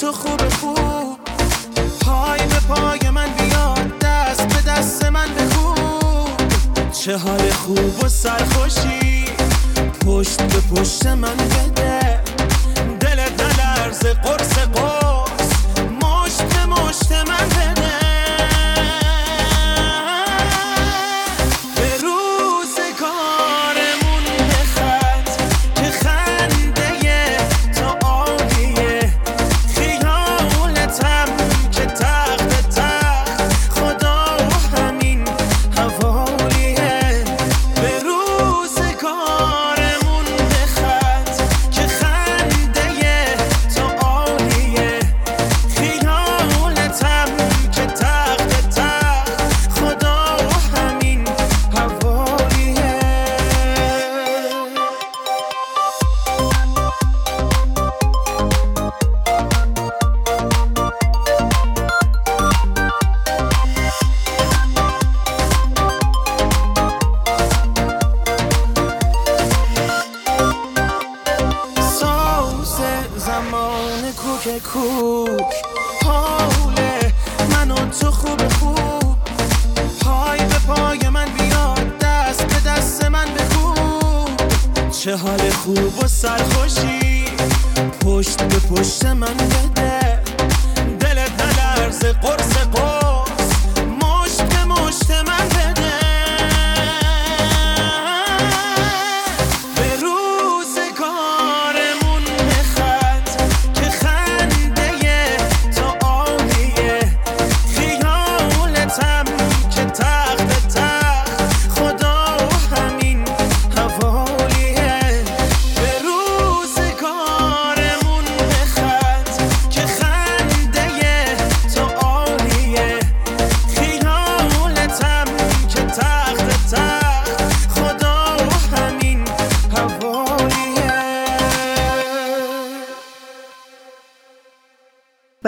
تو 0.00 0.12
خوب 0.12 0.48
خوب. 0.48 1.18
پای 2.00 2.38
به 2.38 2.60
پای 2.68 3.07
چه 7.08 7.16
حال 7.16 7.50
خوب 7.50 8.04
و 8.04 8.08
سرخوشی؟ 8.08 9.24
پشت 10.06 10.42
به 10.42 10.60
پشت 10.60 11.06
من 11.06 11.36
بده 11.36 12.20
دلت 13.00 13.42
نلرزه 13.42 14.14
قرص 14.14 14.58
قرص. 14.58 15.07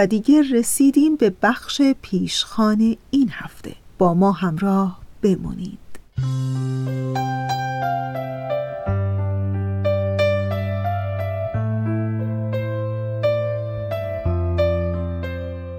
دیگه 0.06 0.42
رسیدیم 0.52 1.16
به 1.16 1.32
بخش 1.42 1.82
پیشخان 2.02 2.96
این 3.10 3.28
هفته. 3.32 3.74
با 3.98 4.14
ما 4.14 4.32
همراه 4.32 5.00
بمونید. 5.22 5.78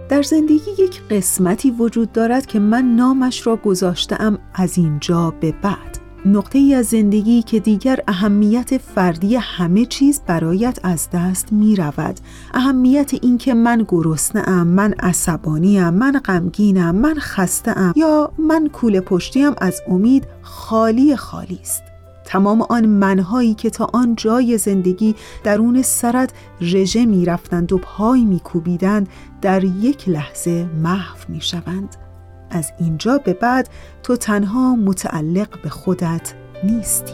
در 0.10 0.22
زندگی 0.22 0.72
یک 0.80 1.02
قسمتی 1.10 1.72
وجود 1.72 2.12
دارد 2.12 2.46
که 2.46 2.60
من 2.60 2.86
نامش 2.86 3.48
را 3.48 3.56
گذاشتم 3.56 4.40
از 4.54 4.78
اینجا 4.78 5.32
به 5.32 5.52
بعد. 5.52 5.91
نقطه 6.26 6.60
ای 6.60 6.74
از 6.74 6.86
زندگی 6.86 7.42
که 7.42 7.60
دیگر 7.60 8.00
اهمیت 8.08 8.78
فردی 8.78 9.36
همه 9.36 9.86
چیز 9.86 10.22
برایت 10.28 10.80
از 10.84 11.10
دست 11.14 11.54
می 11.54 11.76
رود 11.76 12.20
اهمیت 12.54 13.12
اینکه 13.22 13.54
من 13.54 13.86
گرسنه 13.88 14.64
من 14.64 14.94
عصبانیم 14.94 15.90
من 15.90 16.22
غمگینم 16.26 16.96
من 16.96 17.16
خسته 17.20 17.76
یا 17.96 18.32
من 18.38 18.68
کوله 18.68 19.02
پشتیم 19.02 19.52
از 19.58 19.82
امید 19.88 20.28
خالی 20.42 21.16
خالی 21.16 21.60
است. 21.62 21.84
تمام 22.26 22.62
آن 22.62 22.86
منهایی 22.86 23.54
که 23.54 23.70
تا 23.70 23.90
آن 23.94 24.16
جای 24.16 24.58
زندگی 24.58 25.16
درون 25.44 25.82
سرت 25.82 26.34
رژه 26.62 27.06
می 27.06 27.26
رفتند 27.26 27.74
و 27.74 27.78
پای 27.78 28.26
می 28.26 28.40
کوبیدند 28.40 29.10
در 29.42 29.64
یک 29.64 30.10
لحظه 30.10 30.66
محو 30.84 31.18
می 31.30 31.42
شوند 31.42 32.01
از 32.52 32.72
اینجا 32.80 33.18
به 33.18 33.34
بعد 33.34 33.70
تو 34.04 34.16
تنها 34.16 34.76
متعلق 34.76 35.62
به 35.64 35.70
خودت 35.70 36.34
نیستی. 36.64 37.14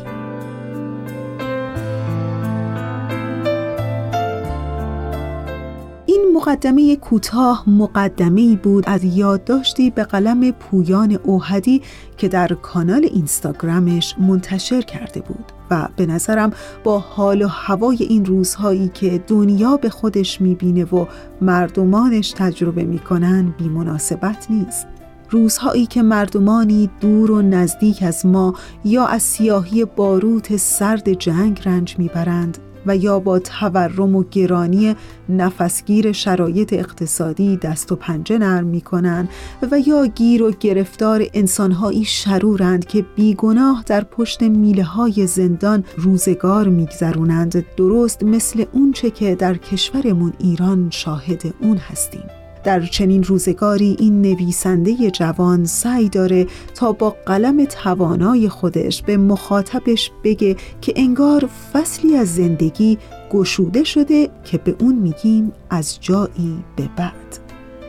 این 6.06 6.32
مقدمه 6.36 6.96
کوتاه 6.96 7.70
مقدمه 7.70 8.56
بود 8.56 8.84
از 8.88 9.04
یادداشتی 9.04 9.90
به 9.90 10.04
قلم 10.04 10.52
پویان 10.52 11.20
اوهدی 11.24 11.82
که 12.18 12.28
در 12.28 12.48
کانال 12.48 13.04
اینستاگرامش 13.04 14.16
منتشر 14.20 14.82
کرده 14.82 15.22
بود 15.22 15.52
و 15.72 15.88
به 15.96 16.06
نظرم 16.06 16.52
با 16.84 17.00
حال 17.00 17.42
و 17.42 17.48
هوای 17.48 17.98
این 18.04 18.26
روزهایی 18.26 18.90
که 18.94 19.24
دنیا 19.28 19.78
به 19.78 19.90
خودش 19.90 20.42
می‌بینه 20.42 20.86
و 20.86 21.06
مردمانش 21.42 22.34
تجربه 22.38 22.84
می‌کنن 22.84 23.54
بی 23.58 23.70
مناسبت 23.70 24.48
نیست. 24.50 24.88
روزهایی 25.30 25.86
که 25.86 26.02
مردمانی 26.02 26.90
دور 27.02 27.32
و 27.32 27.42
نزدیک 27.42 28.04
از 28.04 28.26
ما 28.26 28.54
یا 28.86 29.06
از 29.06 29.24
سیاهی 29.24 29.86
باروت 29.86 30.58
سرد 30.58 31.14
جنگ 31.14 31.62
رنج 31.66 31.96
می‌برند 32.00 32.58
و 32.88 32.96
یا 32.96 33.20
با 33.20 33.40
تورم 33.40 34.16
و 34.16 34.24
گرانی 34.32 34.96
نفسگیر 35.30 36.12
شرایط 36.12 36.74
اقتصادی 36.74 37.58
دست 37.58 37.92
و 37.92 37.96
پنجه 37.96 38.38
نرم 38.38 38.68
می 38.68 38.82
کنند 38.82 39.30
و 39.72 39.80
یا 39.80 40.06
گیر 40.06 40.44
و 40.44 40.52
گرفتار 40.60 41.24
انسانهایی 41.34 42.06
شرورند 42.06 42.86
که 42.86 43.06
بیگناه 43.16 43.84
در 43.88 44.04
پشت 44.04 44.44
میله 44.44 44.84
های 44.84 45.28
زندان 45.28 45.84
روزگار 45.98 46.68
میگذرونند 46.68 47.66
درست 47.76 48.24
مثل 48.24 48.66
اونچه 48.72 49.10
که 49.10 49.36
در 49.36 49.58
کشورمون 49.58 50.34
ایران 50.40 50.90
شاهد 50.90 51.54
اون 51.62 51.78
هستیم. 51.78 52.37
در 52.68 52.82
چنین 52.82 53.24
روزگاری 53.24 53.96
این 54.00 54.22
نویسنده 54.22 55.12
جوان 55.12 55.66
سعی 55.66 56.10
داره 56.10 56.48
تا 56.76 56.92
با 56.92 57.16
قلم 57.26 57.66
توانای 57.66 58.50
خودش 58.50 59.02
به 59.02 59.18
مخاطبش 59.18 60.12
بگه 60.24 60.56
که 60.82 60.94
انگار 60.96 61.50
فصلی 61.74 62.16
از 62.16 62.36
زندگی 62.36 62.98
گشوده 63.32 63.84
شده 63.84 64.30
که 64.44 64.58
به 64.58 64.76
اون 64.80 64.96
میگیم 64.96 65.52
از 65.70 65.98
جایی 66.02 66.64
به 66.76 66.90
بعد. 66.98 67.40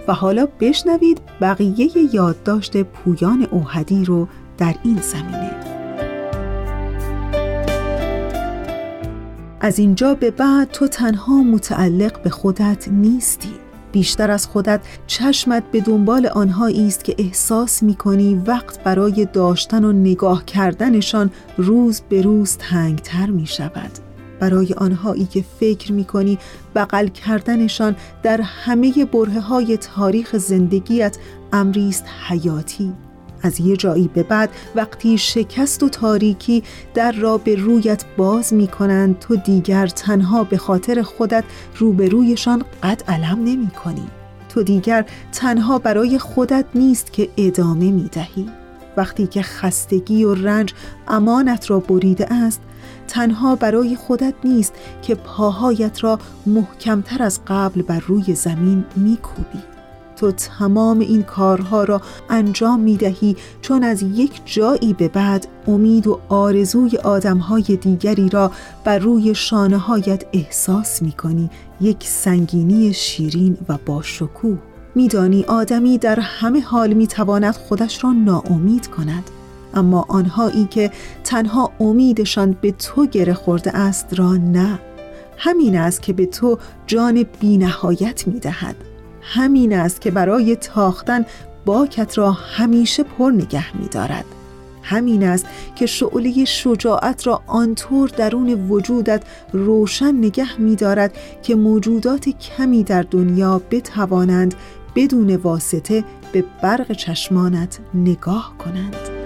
و 0.09 0.13
حالا 0.13 0.47
بشنوید 0.61 1.21
بقیه 1.41 2.15
یادداشت 2.15 2.83
پویان 2.83 3.47
اوهدی 3.51 4.05
رو 4.05 4.29
در 4.59 4.75
این 4.85 5.01
زمینه. 5.01 5.57
از 9.61 9.79
اینجا 9.79 10.15
به 10.15 10.31
بعد 10.31 10.71
تو 10.71 10.89
تنها 10.89 11.43
متعلق 11.43 12.23
به 12.23 12.31
خودت 12.31 12.89
نیستی. 12.89 13.68
بیشتر 13.93 14.31
از 14.31 14.47
خودت 14.47 14.81
چشمت 15.07 15.71
به 15.71 15.81
دنبال 15.81 16.27
آنهایی 16.27 16.87
است 16.87 17.05
که 17.05 17.15
احساس 17.19 17.83
می 17.83 17.95
کنی 17.95 18.43
وقت 18.47 18.83
برای 18.83 19.29
داشتن 19.33 19.85
و 19.85 19.93
نگاه 19.93 20.45
کردنشان 20.45 21.31
روز 21.57 22.01
به 22.09 22.23
روز 22.23 22.57
تنگتر 22.57 23.27
می 23.27 23.47
شود 23.47 23.91
برای 24.41 24.75
آنهایی 24.77 25.25
که 25.27 25.45
فکر 25.61 25.93
می 25.93 26.05
کنی 26.05 26.39
بغل 26.75 27.09
کردنشان 27.09 27.97
در 28.23 28.41
همه 28.41 29.05
بره 29.05 29.41
های 29.41 29.77
تاریخ 29.77 30.37
زندگیت 30.37 31.17
امری 31.53 31.89
است 31.89 32.05
حیاتی. 32.29 33.08
از 33.43 33.61
یه 33.61 33.77
جایی 33.77 34.09
به 34.09 34.23
بعد 34.23 34.51
وقتی 34.75 35.19
شکست 35.19 35.83
و 35.83 35.89
تاریکی 35.89 36.63
در 36.95 37.13
را 37.13 37.39
به 37.39 37.55
رویت 37.55 38.05
باز 38.17 38.55
می 38.55 38.69
کنند 38.69 39.19
تو 39.19 39.37
دیگر 39.37 39.87
تنها 39.87 40.45
به 40.45 40.57
خاطر 40.57 41.03
خودت 41.03 41.45
روبرویشان 41.77 42.65
قد 42.83 43.03
علم 43.09 43.45
نمی 43.45 43.71
کنی. 43.85 44.07
تو 44.49 44.63
دیگر 44.63 45.05
تنها 45.33 45.79
برای 45.79 46.19
خودت 46.19 46.65
نیست 46.75 47.13
که 47.13 47.29
ادامه 47.37 47.91
می 47.91 48.09
دهی. 48.13 48.49
وقتی 48.97 49.27
که 49.27 49.43
خستگی 49.43 50.25
و 50.25 50.35
رنج 50.35 50.75
امانت 51.09 51.71
را 51.71 51.81
بریده 51.81 52.33
است 52.33 52.61
تنها 53.09 53.57
برای 53.57 53.97
خودت 53.97 54.35
نیست 54.45 54.73
که 55.03 55.15
پاهایت 55.15 56.05
را 56.05 56.19
محکمتر 56.47 57.23
از 57.23 57.41
قبل 57.47 57.83
بر 57.83 57.99
روی 57.99 58.35
زمین 58.35 58.85
میکوبی 58.97 59.78
تو 60.21 60.33
تمام 60.33 60.99
این 60.99 61.23
کارها 61.23 61.85
را 61.85 62.01
انجام 62.31 62.81
می 62.81 62.97
دهی 62.97 63.37
چون 63.63 63.85
از 63.85 64.03
یک 64.03 64.41
جایی 64.45 64.95
به 64.95 65.09
بعد 65.09 65.47
امید 65.67 66.07
و 66.07 66.21
آرزوی 66.29 66.97
آدمهای 66.97 67.63
دیگری 67.63 68.29
را 68.29 68.53
بر 68.85 68.99
روی 68.99 69.35
شانه 69.35 69.79
هایت 69.79 70.25
احساس 70.33 71.03
می 71.03 71.13
کنی 71.13 71.51
یک 71.81 72.05
سنگینی 72.05 72.93
شیرین 72.93 73.59
و 73.69 73.79
با 73.87 74.03
شکوه 74.03 74.59
میدانی 74.95 75.45
آدمی 75.45 75.99
در 75.99 76.21
همه 76.21 76.61
حال 76.61 76.93
می 76.93 77.07
تواند 77.07 77.55
خودش 77.55 78.05
را 78.05 78.13
ناامید 78.13 78.87
کند. 78.87 79.31
اما 79.75 80.05
آنهایی 80.09 80.65
که 80.65 80.91
تنها 81.25 81.73
امیدشان 81.81 82.57
به 82.61 82.73
تو 82.73 83.07
گره 83.07 83.35
خورده 83.35 83.77
است 83.77 84.19
را 84.19 84.37
نه. 84.37 84.79
همین 85.37 85.79
است 85.79 86.03
که 86.03 86.13
به 86.13 86.27
تو 86.27 86.59
جان 86.87 87.27
بینهایت 87.41 88.27
می 88.27 88.41
دهد 88.41 88.88
همین 89.35 89.73
است 89.73 90.01
که 90.01 90.11
برای 90.11 90.57
تاختن 90.57 91.25
باکت 91.65 92.19
را 92.19 92.33
همیشه 92.33 93.03
پر 93.03 93.31
نگه 93.31 93.77
می 93.77 93.89
دارد. 93.89 94.25
همین 94.83 95.25
است 95.25 95.47
که 95.77 95.87
شعله 95.87 96.45
شجاعت 96.45 97.27
را 97.27 97.43
آنطور 97.47 98.09
درون 98.09 98.69
وجودت 98.69 99.23
روشن 99.53 100.15
نگه 100.15 100.61
می 100.61 100.77
دارد 100.77 101.15
که 101.43 101.55
موجودات 101.55 102.29
کمی 102.29 102.85
در 102.85 103.03
دنیا 103.03 103.63
بتوانند 103.71 104.55
بدون 104.95 105.37
واسطه 105.37 106.05
به 106.33 106.45
برق 106.63 106.93
چشمانت 106.93 107.79
نگاه 107.95 108.55
کنند. 108.59 109.18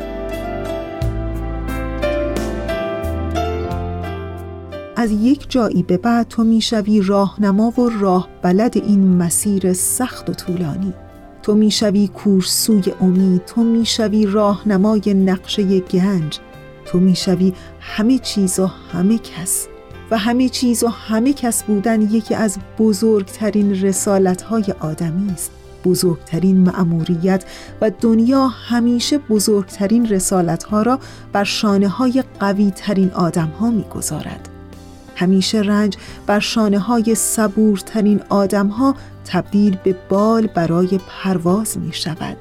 از 5.03 5.11
یک 5.11 5.51
جایی 5.51 5.83
به 5.83 5.97
بعد 5.97 6.29
تو 6.29 6.45
می‌شوی 6.45 7.01
راهنما 7.01 7.81
و 7.81 7.89
راه 8.01 8.29
بلد 8.43 8.77
این 8.77 9.17
مسیر 9.17 9.73
سخت 9.73 10.31
و 10.31 10.33
طولانی. 10.33 10.93
تو 11.43 11.55
می‌شوی 11.55 12.09
کورسوی 12.09 12.93
امید 13.01 13.45
تو 13.45 13.63
می‌شوی 13.63 14.27
راهنمای 14.27 15.15
نقشه 15.15 15.81
گنج 15.81 16.39
تو 16.85 17.01
می‌شوی 17.01 17.53
همه 17.81 18.19
چیز 18.19 18.59
و 18.59 18.67
همه 18.67 19.19
کس. 19.19 19.67
و 20.11 20.19
همه 20.19 20.49
چیز 20.49 20.85
و 20.85 20.89
همه 20.89 21.33
کس 21.33 21.63
بودن 21.63 22.03
یکی 22.03 22.35
از 22.35 22.59
بزرگترین 22.79 23.83
رسالتهای 23.83 24.65
آدمی 24.81 25.33
است. 25.33 25.51
بزرگترین 25.85 26.61
مأموریت 26.61 27.45
و 27.81 27.91
دنیا 28.01 28.47
همیشه 28.47 29.19
بزرگترین 29.19 30.09
رسالتها 30.09 30.83
را 30.83 30.99
بر 31.33 31.45
شانه 31.45 31.89
های 31.89 32.25
قوی 32.41 32.71
ترین 32.71 33.11
آدم 33.11 33.49
ها 33.49 33.71
می 33.71 33.85
گذارد. 33.95 34.49
همیشه 35.23 35.59
رنج 35.59 35.97
بر 36.27 36.41
شانه 36.41 36.79
های 36.79 37.15
صبورترین 37.15 38.21
آدم 38.29 38.67
ها 38.67 38.95
تبدیل 39.25 39.77
به 39.85 39.97
بال 40.09 40.47
برای 40.47 41.01
پرواز 41.09 41.79
می 41.79 41.93
شود 41.93 42.37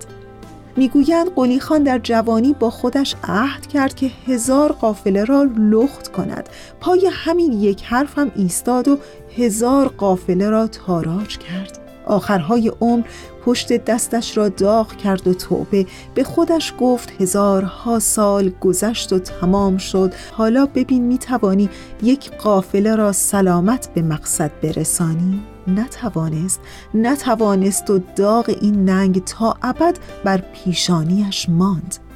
می‌گویند 0.77 1.35
قلی 1.35 1.59
خان 1.59 1.83
در 1.83 1.99
جوانی 1.99 2.55
با 2.59 2.69
خودش 2.69 3.15
عهد 3.23 3.67
کرد 3.67 3.95
که 3.95 4.11
هزار 4.27 4.71
قافله 4.71 5.23
را 5.23 5.47
لخت 5.57 6.11
کند. 6.11 6.49
پای 6.79 7.09
همین 7.11 7.53
یک 7.53 7.83
حرف 7.83 8.17
هم 8.17 8.31
ایستاد 8.35 8.87
و 8.87 8.97
هزار 9.37 9.87
قافله 9.87 10.49
را 10.49 10.67
تاراج 10.67 11.37
کرد. 11.37 11.79
آخرهای 12.11 12.71
عمر 12.81 13.03
پشت 13.45 13.85
دستش 13.85 14.37
را 14.37 14.49
داغ 14.49 14.95
کرد 14.97 15.27
و 15.27 15.33
توبه. 15.33 15.85
به 16.15 16.23
خودش 16.23 16.73
گفت 16.79 17.21
هزارها 17.21 17.99
سال 17.99 18.51
گذشت 18.61 19.13
و 19.13 19.19
تمام 19.19 19.77
شد. 19.77 20.13
حالا 20.31 20.65
ببین 20.65 21.03
می 21.03 21.17
توانی 21.17 21.69
یک 22.03 22.31
قافله 22.31 22.95
را 22.95 23.11
سلامت 23.11 23.93
به 23.93 24.01
مقصد 24.01 24.51
برسانی. 24.63 25.41
نتوانست. 25.67 26.59
نتوانست 26.93 27.89
و 27.89 27.99
داغ 28.15 28.55
این 28.61 28.85
ننگ 28.85 29.23
تا 29.23 29.57
ابد 29.61 29.97
بر 30.23 30.37
پیشانیش 30.37 31.49
ماند. 31.49 32.10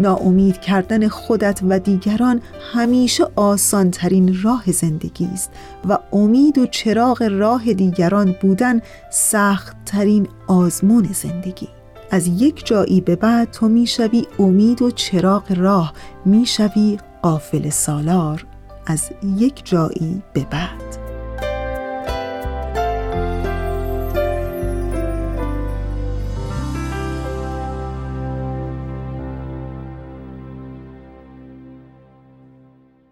ناامید 0.00 0.60
کردن 0.60 1.08
خودت 1.08 1.60
و 1.68 1.78
دیگران 1.78 2.40
همیشه 2.72 3.24
آسان 3.36 3.90
ترین 3.90 4.42
راه 4.42 4.72
زندگی 4.72 5.28
است 5.32 5.50
و 5.88 5.98
امید 6.12 6.58
و 6.58 6.66
چراغ 6.66 7.22
راه 7.22 7.72
دیگران 7.72 8.36
بودن 8.42 8.80
سخت 9.10 9.76
ترین 9.86 10.28
آزمون 10.46 11.08
زندگی. 11.12 11.68
از 12.10 12.26
یک 12.26 12.66
جایی 12.66 13.00
به 13.00 13.16
بعد 13.16 13.50
تو 13.50 13.68
می‌شوی 13.68 14.26
امید 14.38 14.82
و 14.82 14.90
چراغ 14.90 15.52
راه 15.56 15.92
می‌شوی 16.24 16.98
قافل 17.22 17.70
سالار. 17.70 18.46
از 18.86 19.10
یک 19.36 19.62
جایی 19.64 20.22
به 20.32 20.46
بعد. 20.50 20.99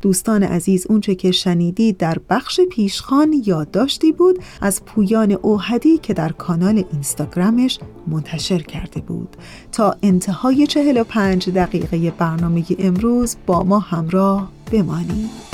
دوستان 0.03 0.42
عزیز 0.42 0.86
اونچه 0.88 1.14
که 1.14 1.30
شنیدید 1.30 1.96
در 1.96 2.18
بخش 2.30 2.61
پیشخان 2.61 3.42
یادداشتی 3.46 4.12
بود 4.12 4.38
از 4.61 4.84
پویان 4.84 5.32
اوهدی 5.32 5.99
که 5.99 6.14
در 6.14 6.32
کانال 6.32 6.84
اینستاگرامش 6.92 7.78
منتشر 8.07 8.59
کرده 8.59 9.01
بود. 9.01 9.36
تا 9.72 9.96
انتهای 10.03 10.66
45 10.66 11.51
دقیقه 11.51 12.11
برنامه 12.11 12.64
امروز 12.78 13.36
با 13.46 13.62
ما 13.62 13.78
همراه 13.78 14.53
بمانید. 14.72 15.47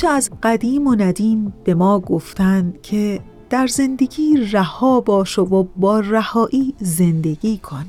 همیشه 0.00 0.16
از 0.16 0.30
قدیم 0.42 0.86
و 0.86 0.94
ندیم 0.94 1.52
به 1.64 1.74
ما 1.74 2.00
گفتند 2.00 2.82
که 2.82 3.20
در 3.50 3.66
زندگی 3.66 4.36
رها 4.36 5.00
باش 5.00 5.38
و 5.38 5.68
با 5.76 6.00
رهایی 6.00 6.74
زندگی 6.80 7.58
کن. 7.58 7.84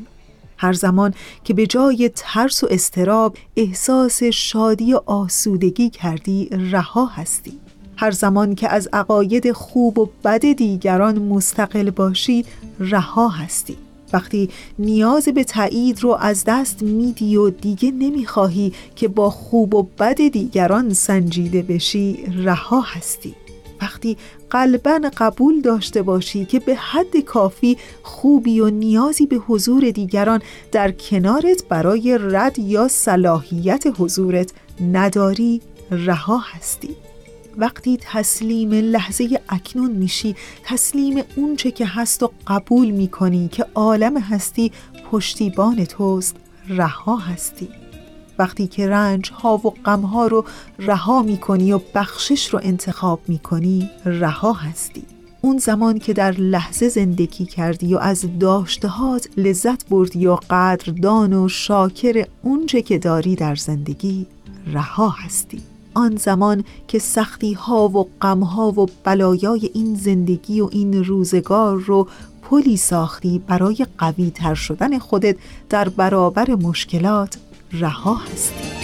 هر 0.57 0.73
زمان 0.73 1.13
که 1.43 1.53
به 1.53 1.67
جای 1.67 2.11
ترس 2.15 2.63
و 2.63 2.67
استراب 2.71 3.37
احساس 3.55 4.23
شادی 4.23 4.93
و 4.93 5.01
آسودگی 5.05 5.89
کردی 5.89 6.49
رها 6.51 7.05
هستی. 7.05 7.59
هر 7.97 8.11
زمان 8.11 8.55
که 8.55 8.69
از 8.69 8.89
عقاید 8.93 9.51
خوب 9.51 9.99
و 9.99 10.09
بد 10.23 10.51
دیگران 10.51 11.19
مستقل 11.19 11.89
باشی 11.89 12.45
رها 12.79 13.29
هستی. 13.29 13.77
وقتی 14.13 14.49
نیاز 14.79 15.27
به 15.27 15.43
تایید 15.43 16.03
رو 16.03 16.17
از 16.19 16.43
دست 16.47 16.83
میدی 16.83 17.37
و 17.37 17.49
دیگه 17.49 17.91
نمی‌خواهی 17.91 18.73
که 18.95 19.07
با 19.07 19.29
خوب 19.29 19.75
و 19.75 19.83
بد 19.99 20.27
دیگران 20.27 20.93
سنجیده 20.93 21.61
بشی 21.61 22.23
رها 22.43 22.81
هستی. 22.81 23.35
وقتی 23.81 24.17
قلبا 24.49 25.11
قبول 25.17 25.61
داشته 25.61 26.01
باشی 26.01 26.45
که 26.45 26.59
به 26.59 26.75
حد 26.75 27.17
کافی 27.17 27.77
خوبی 28.03 28.59
و 28.59 28.69
نیازی 28.69 29.25
به 29.25 29.35
حضور 29.35 29.91
دیگران 29.91 30.41
در 30.71 30.91
کنارت 30.91 31.63
برای 31.69 32.17
رد 32.21 32.59
یا 32.59 32.87
صلاحیت 32.87 33.83
حضورت 33.97 34.51
نداری 34.91 35.61
رها 35.91 36.37
هستی. 36.37 36.95
وقتی 37.57 37.97
تسلیم 38.01 38.71
لحظه 38.71 39.41
اکنون 39.49 39.91
میشی 39.91 40.35
تسلیم 40.63 41.23
اونچه 41.35 41.71
که 41.71 41.85
هست 41.85 42.23
و 42.23 42.31
قبول 42.47 42.91
می‌کنی 42.91 43.47
که 43.47 43.65
عالم 43.75 44.17
هستی 44.17 44.71
پشتیبان 45.11 45.85
توست 45.85 46.35
رها 46.67 47.17
هستی. 47.17 47.69
وقتی 48.39 48.67
که 48.67 48.89
رنج 48.89 49.31
ها 49.31 49.57
و 49.57 49.69
غم 49.85 50.01
ها 50.01 50.27
رو 50.27 50.45
رها 50.79 51.21
می‌کنی 51.21 51.71
و 51.71 51.79
بخشش 51.95 52.47
رو 52.47 52.59
انتخاب 52.63 53.19
می‌کنی 53.27 53.89
رها 54.05 54.53
هستی. 54.53 55.03
اون 55.41 55.57
زمان 55.57 55.99
که 55.99 56.13
در 56.13 56.31
لحظه 56.31 56.89
زندگی 56.89 57.45
کردی 57.45 57.95
و 57.95 57.97
از 57.97 58.25
داشتهات 58.39 59.29
لذت 59.37 59.89
بردی 59.89 60.27
و 60.27 60.35
قدردان 60.49 61.33
و 61.33 61.49
شاکر 61.49 62.25
اونچه 62.43 62.81
که 62.81 62.97
داری 62.97 63.35
در 63.35 63.55
زندگی 63.55 64.27
رها 64.67 65.09
هستی. 65.09 65.61
آن 65.93 66.15
زمان 66.15 66.63
که 66.87 66.99
سختی 66.99 67.53
ها 67.53 67.87
و 67.87 68.09
غم 68.21 68.39
ها 68.39 68.71
و 68.71 68.85
بلایای 69.03 69.69
این 69.73 69.95
زندگی 69.95 70.61
و 70.61 70.69
این 70.71 71.03
روزگار 71.03 71.77
رو 71.77 72.07
پلی 72.41 72.77
ساختی 72.77 73.39
برای 73.47 73.85
قوی 73.97 74.29
تر 74.29 74.53
شدن 74.53 74.99
خودت 74.99 75.35
در 75.69 75.89
برابر 75.89 76.55
مشکلات 76.55 77.37
رها 77.71 78.15
هستی. 78.15 78.80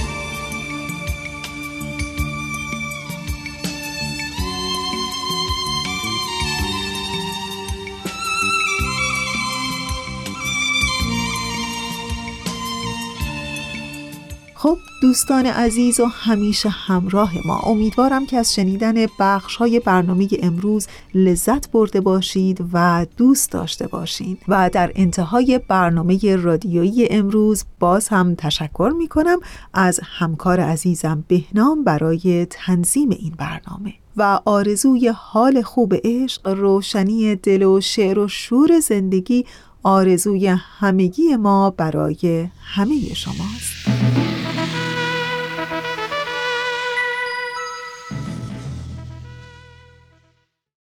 دوستان 15.01 15.45
عزیز 15.45 15.99
و 15.99 16.05
همیشه 16.05 16.69
همراه 16.69 17.33
ما. 17.45 17.59
امیدوارم 17.59 18.25
که 18.25 18.37
از 18.37 18.55
شنیدن 18.55 19.05
بخش 19.19 19.55
های 19.55 19.79
برنامه 19.79 20.27
امروز 20.41 20.87
لذت 21.13 21.71
برده 21.71 22.01
باشید 22.01 22.65
و 22.73 23.05
دوست 23.17 23.51
داشته 23.51 23.87
باشید 23.87 24.39
و 24.47 24.69
در 24.73 24.91
انتهای 24.95 25.59
برنامه 25.67 26.35
رادیویی 26.35 27.07
امروز 27.09 27.63
باز 27.79 28.07
هم 28.07 28.35
تشکر 28.35 28.93
می 28.97 29.07
کنم 29.07 29.39
از 29.73 29.99
همکار 30.03 30.59
عزیزم 30.59 31.23
بهنام 31.27 31.83
برای 31.83 32.47
تنظیم 32.49 33.09
این 33.09 33.33
برنامه. 33.37 33.93
و 34.17 34.39
آرزوی 34.45 35.07
حال 35.15 35.61
خوب 35.61 35.93
عشق 36.03 36.47
روشنی 36.47 37.35
دل 37.35 37.63
و 37.63 37.81
شعر 37.81 38.19
و 38.19 38.27
شور 38.27 38.79
زندگی 38.79 39.45
آرزوی 39.83 40.47
همگی 40.47 41.35
ما 41.35 41.69
برای 41.69 42.47
همه 42.61 43.13
شماست. 43.13 44.36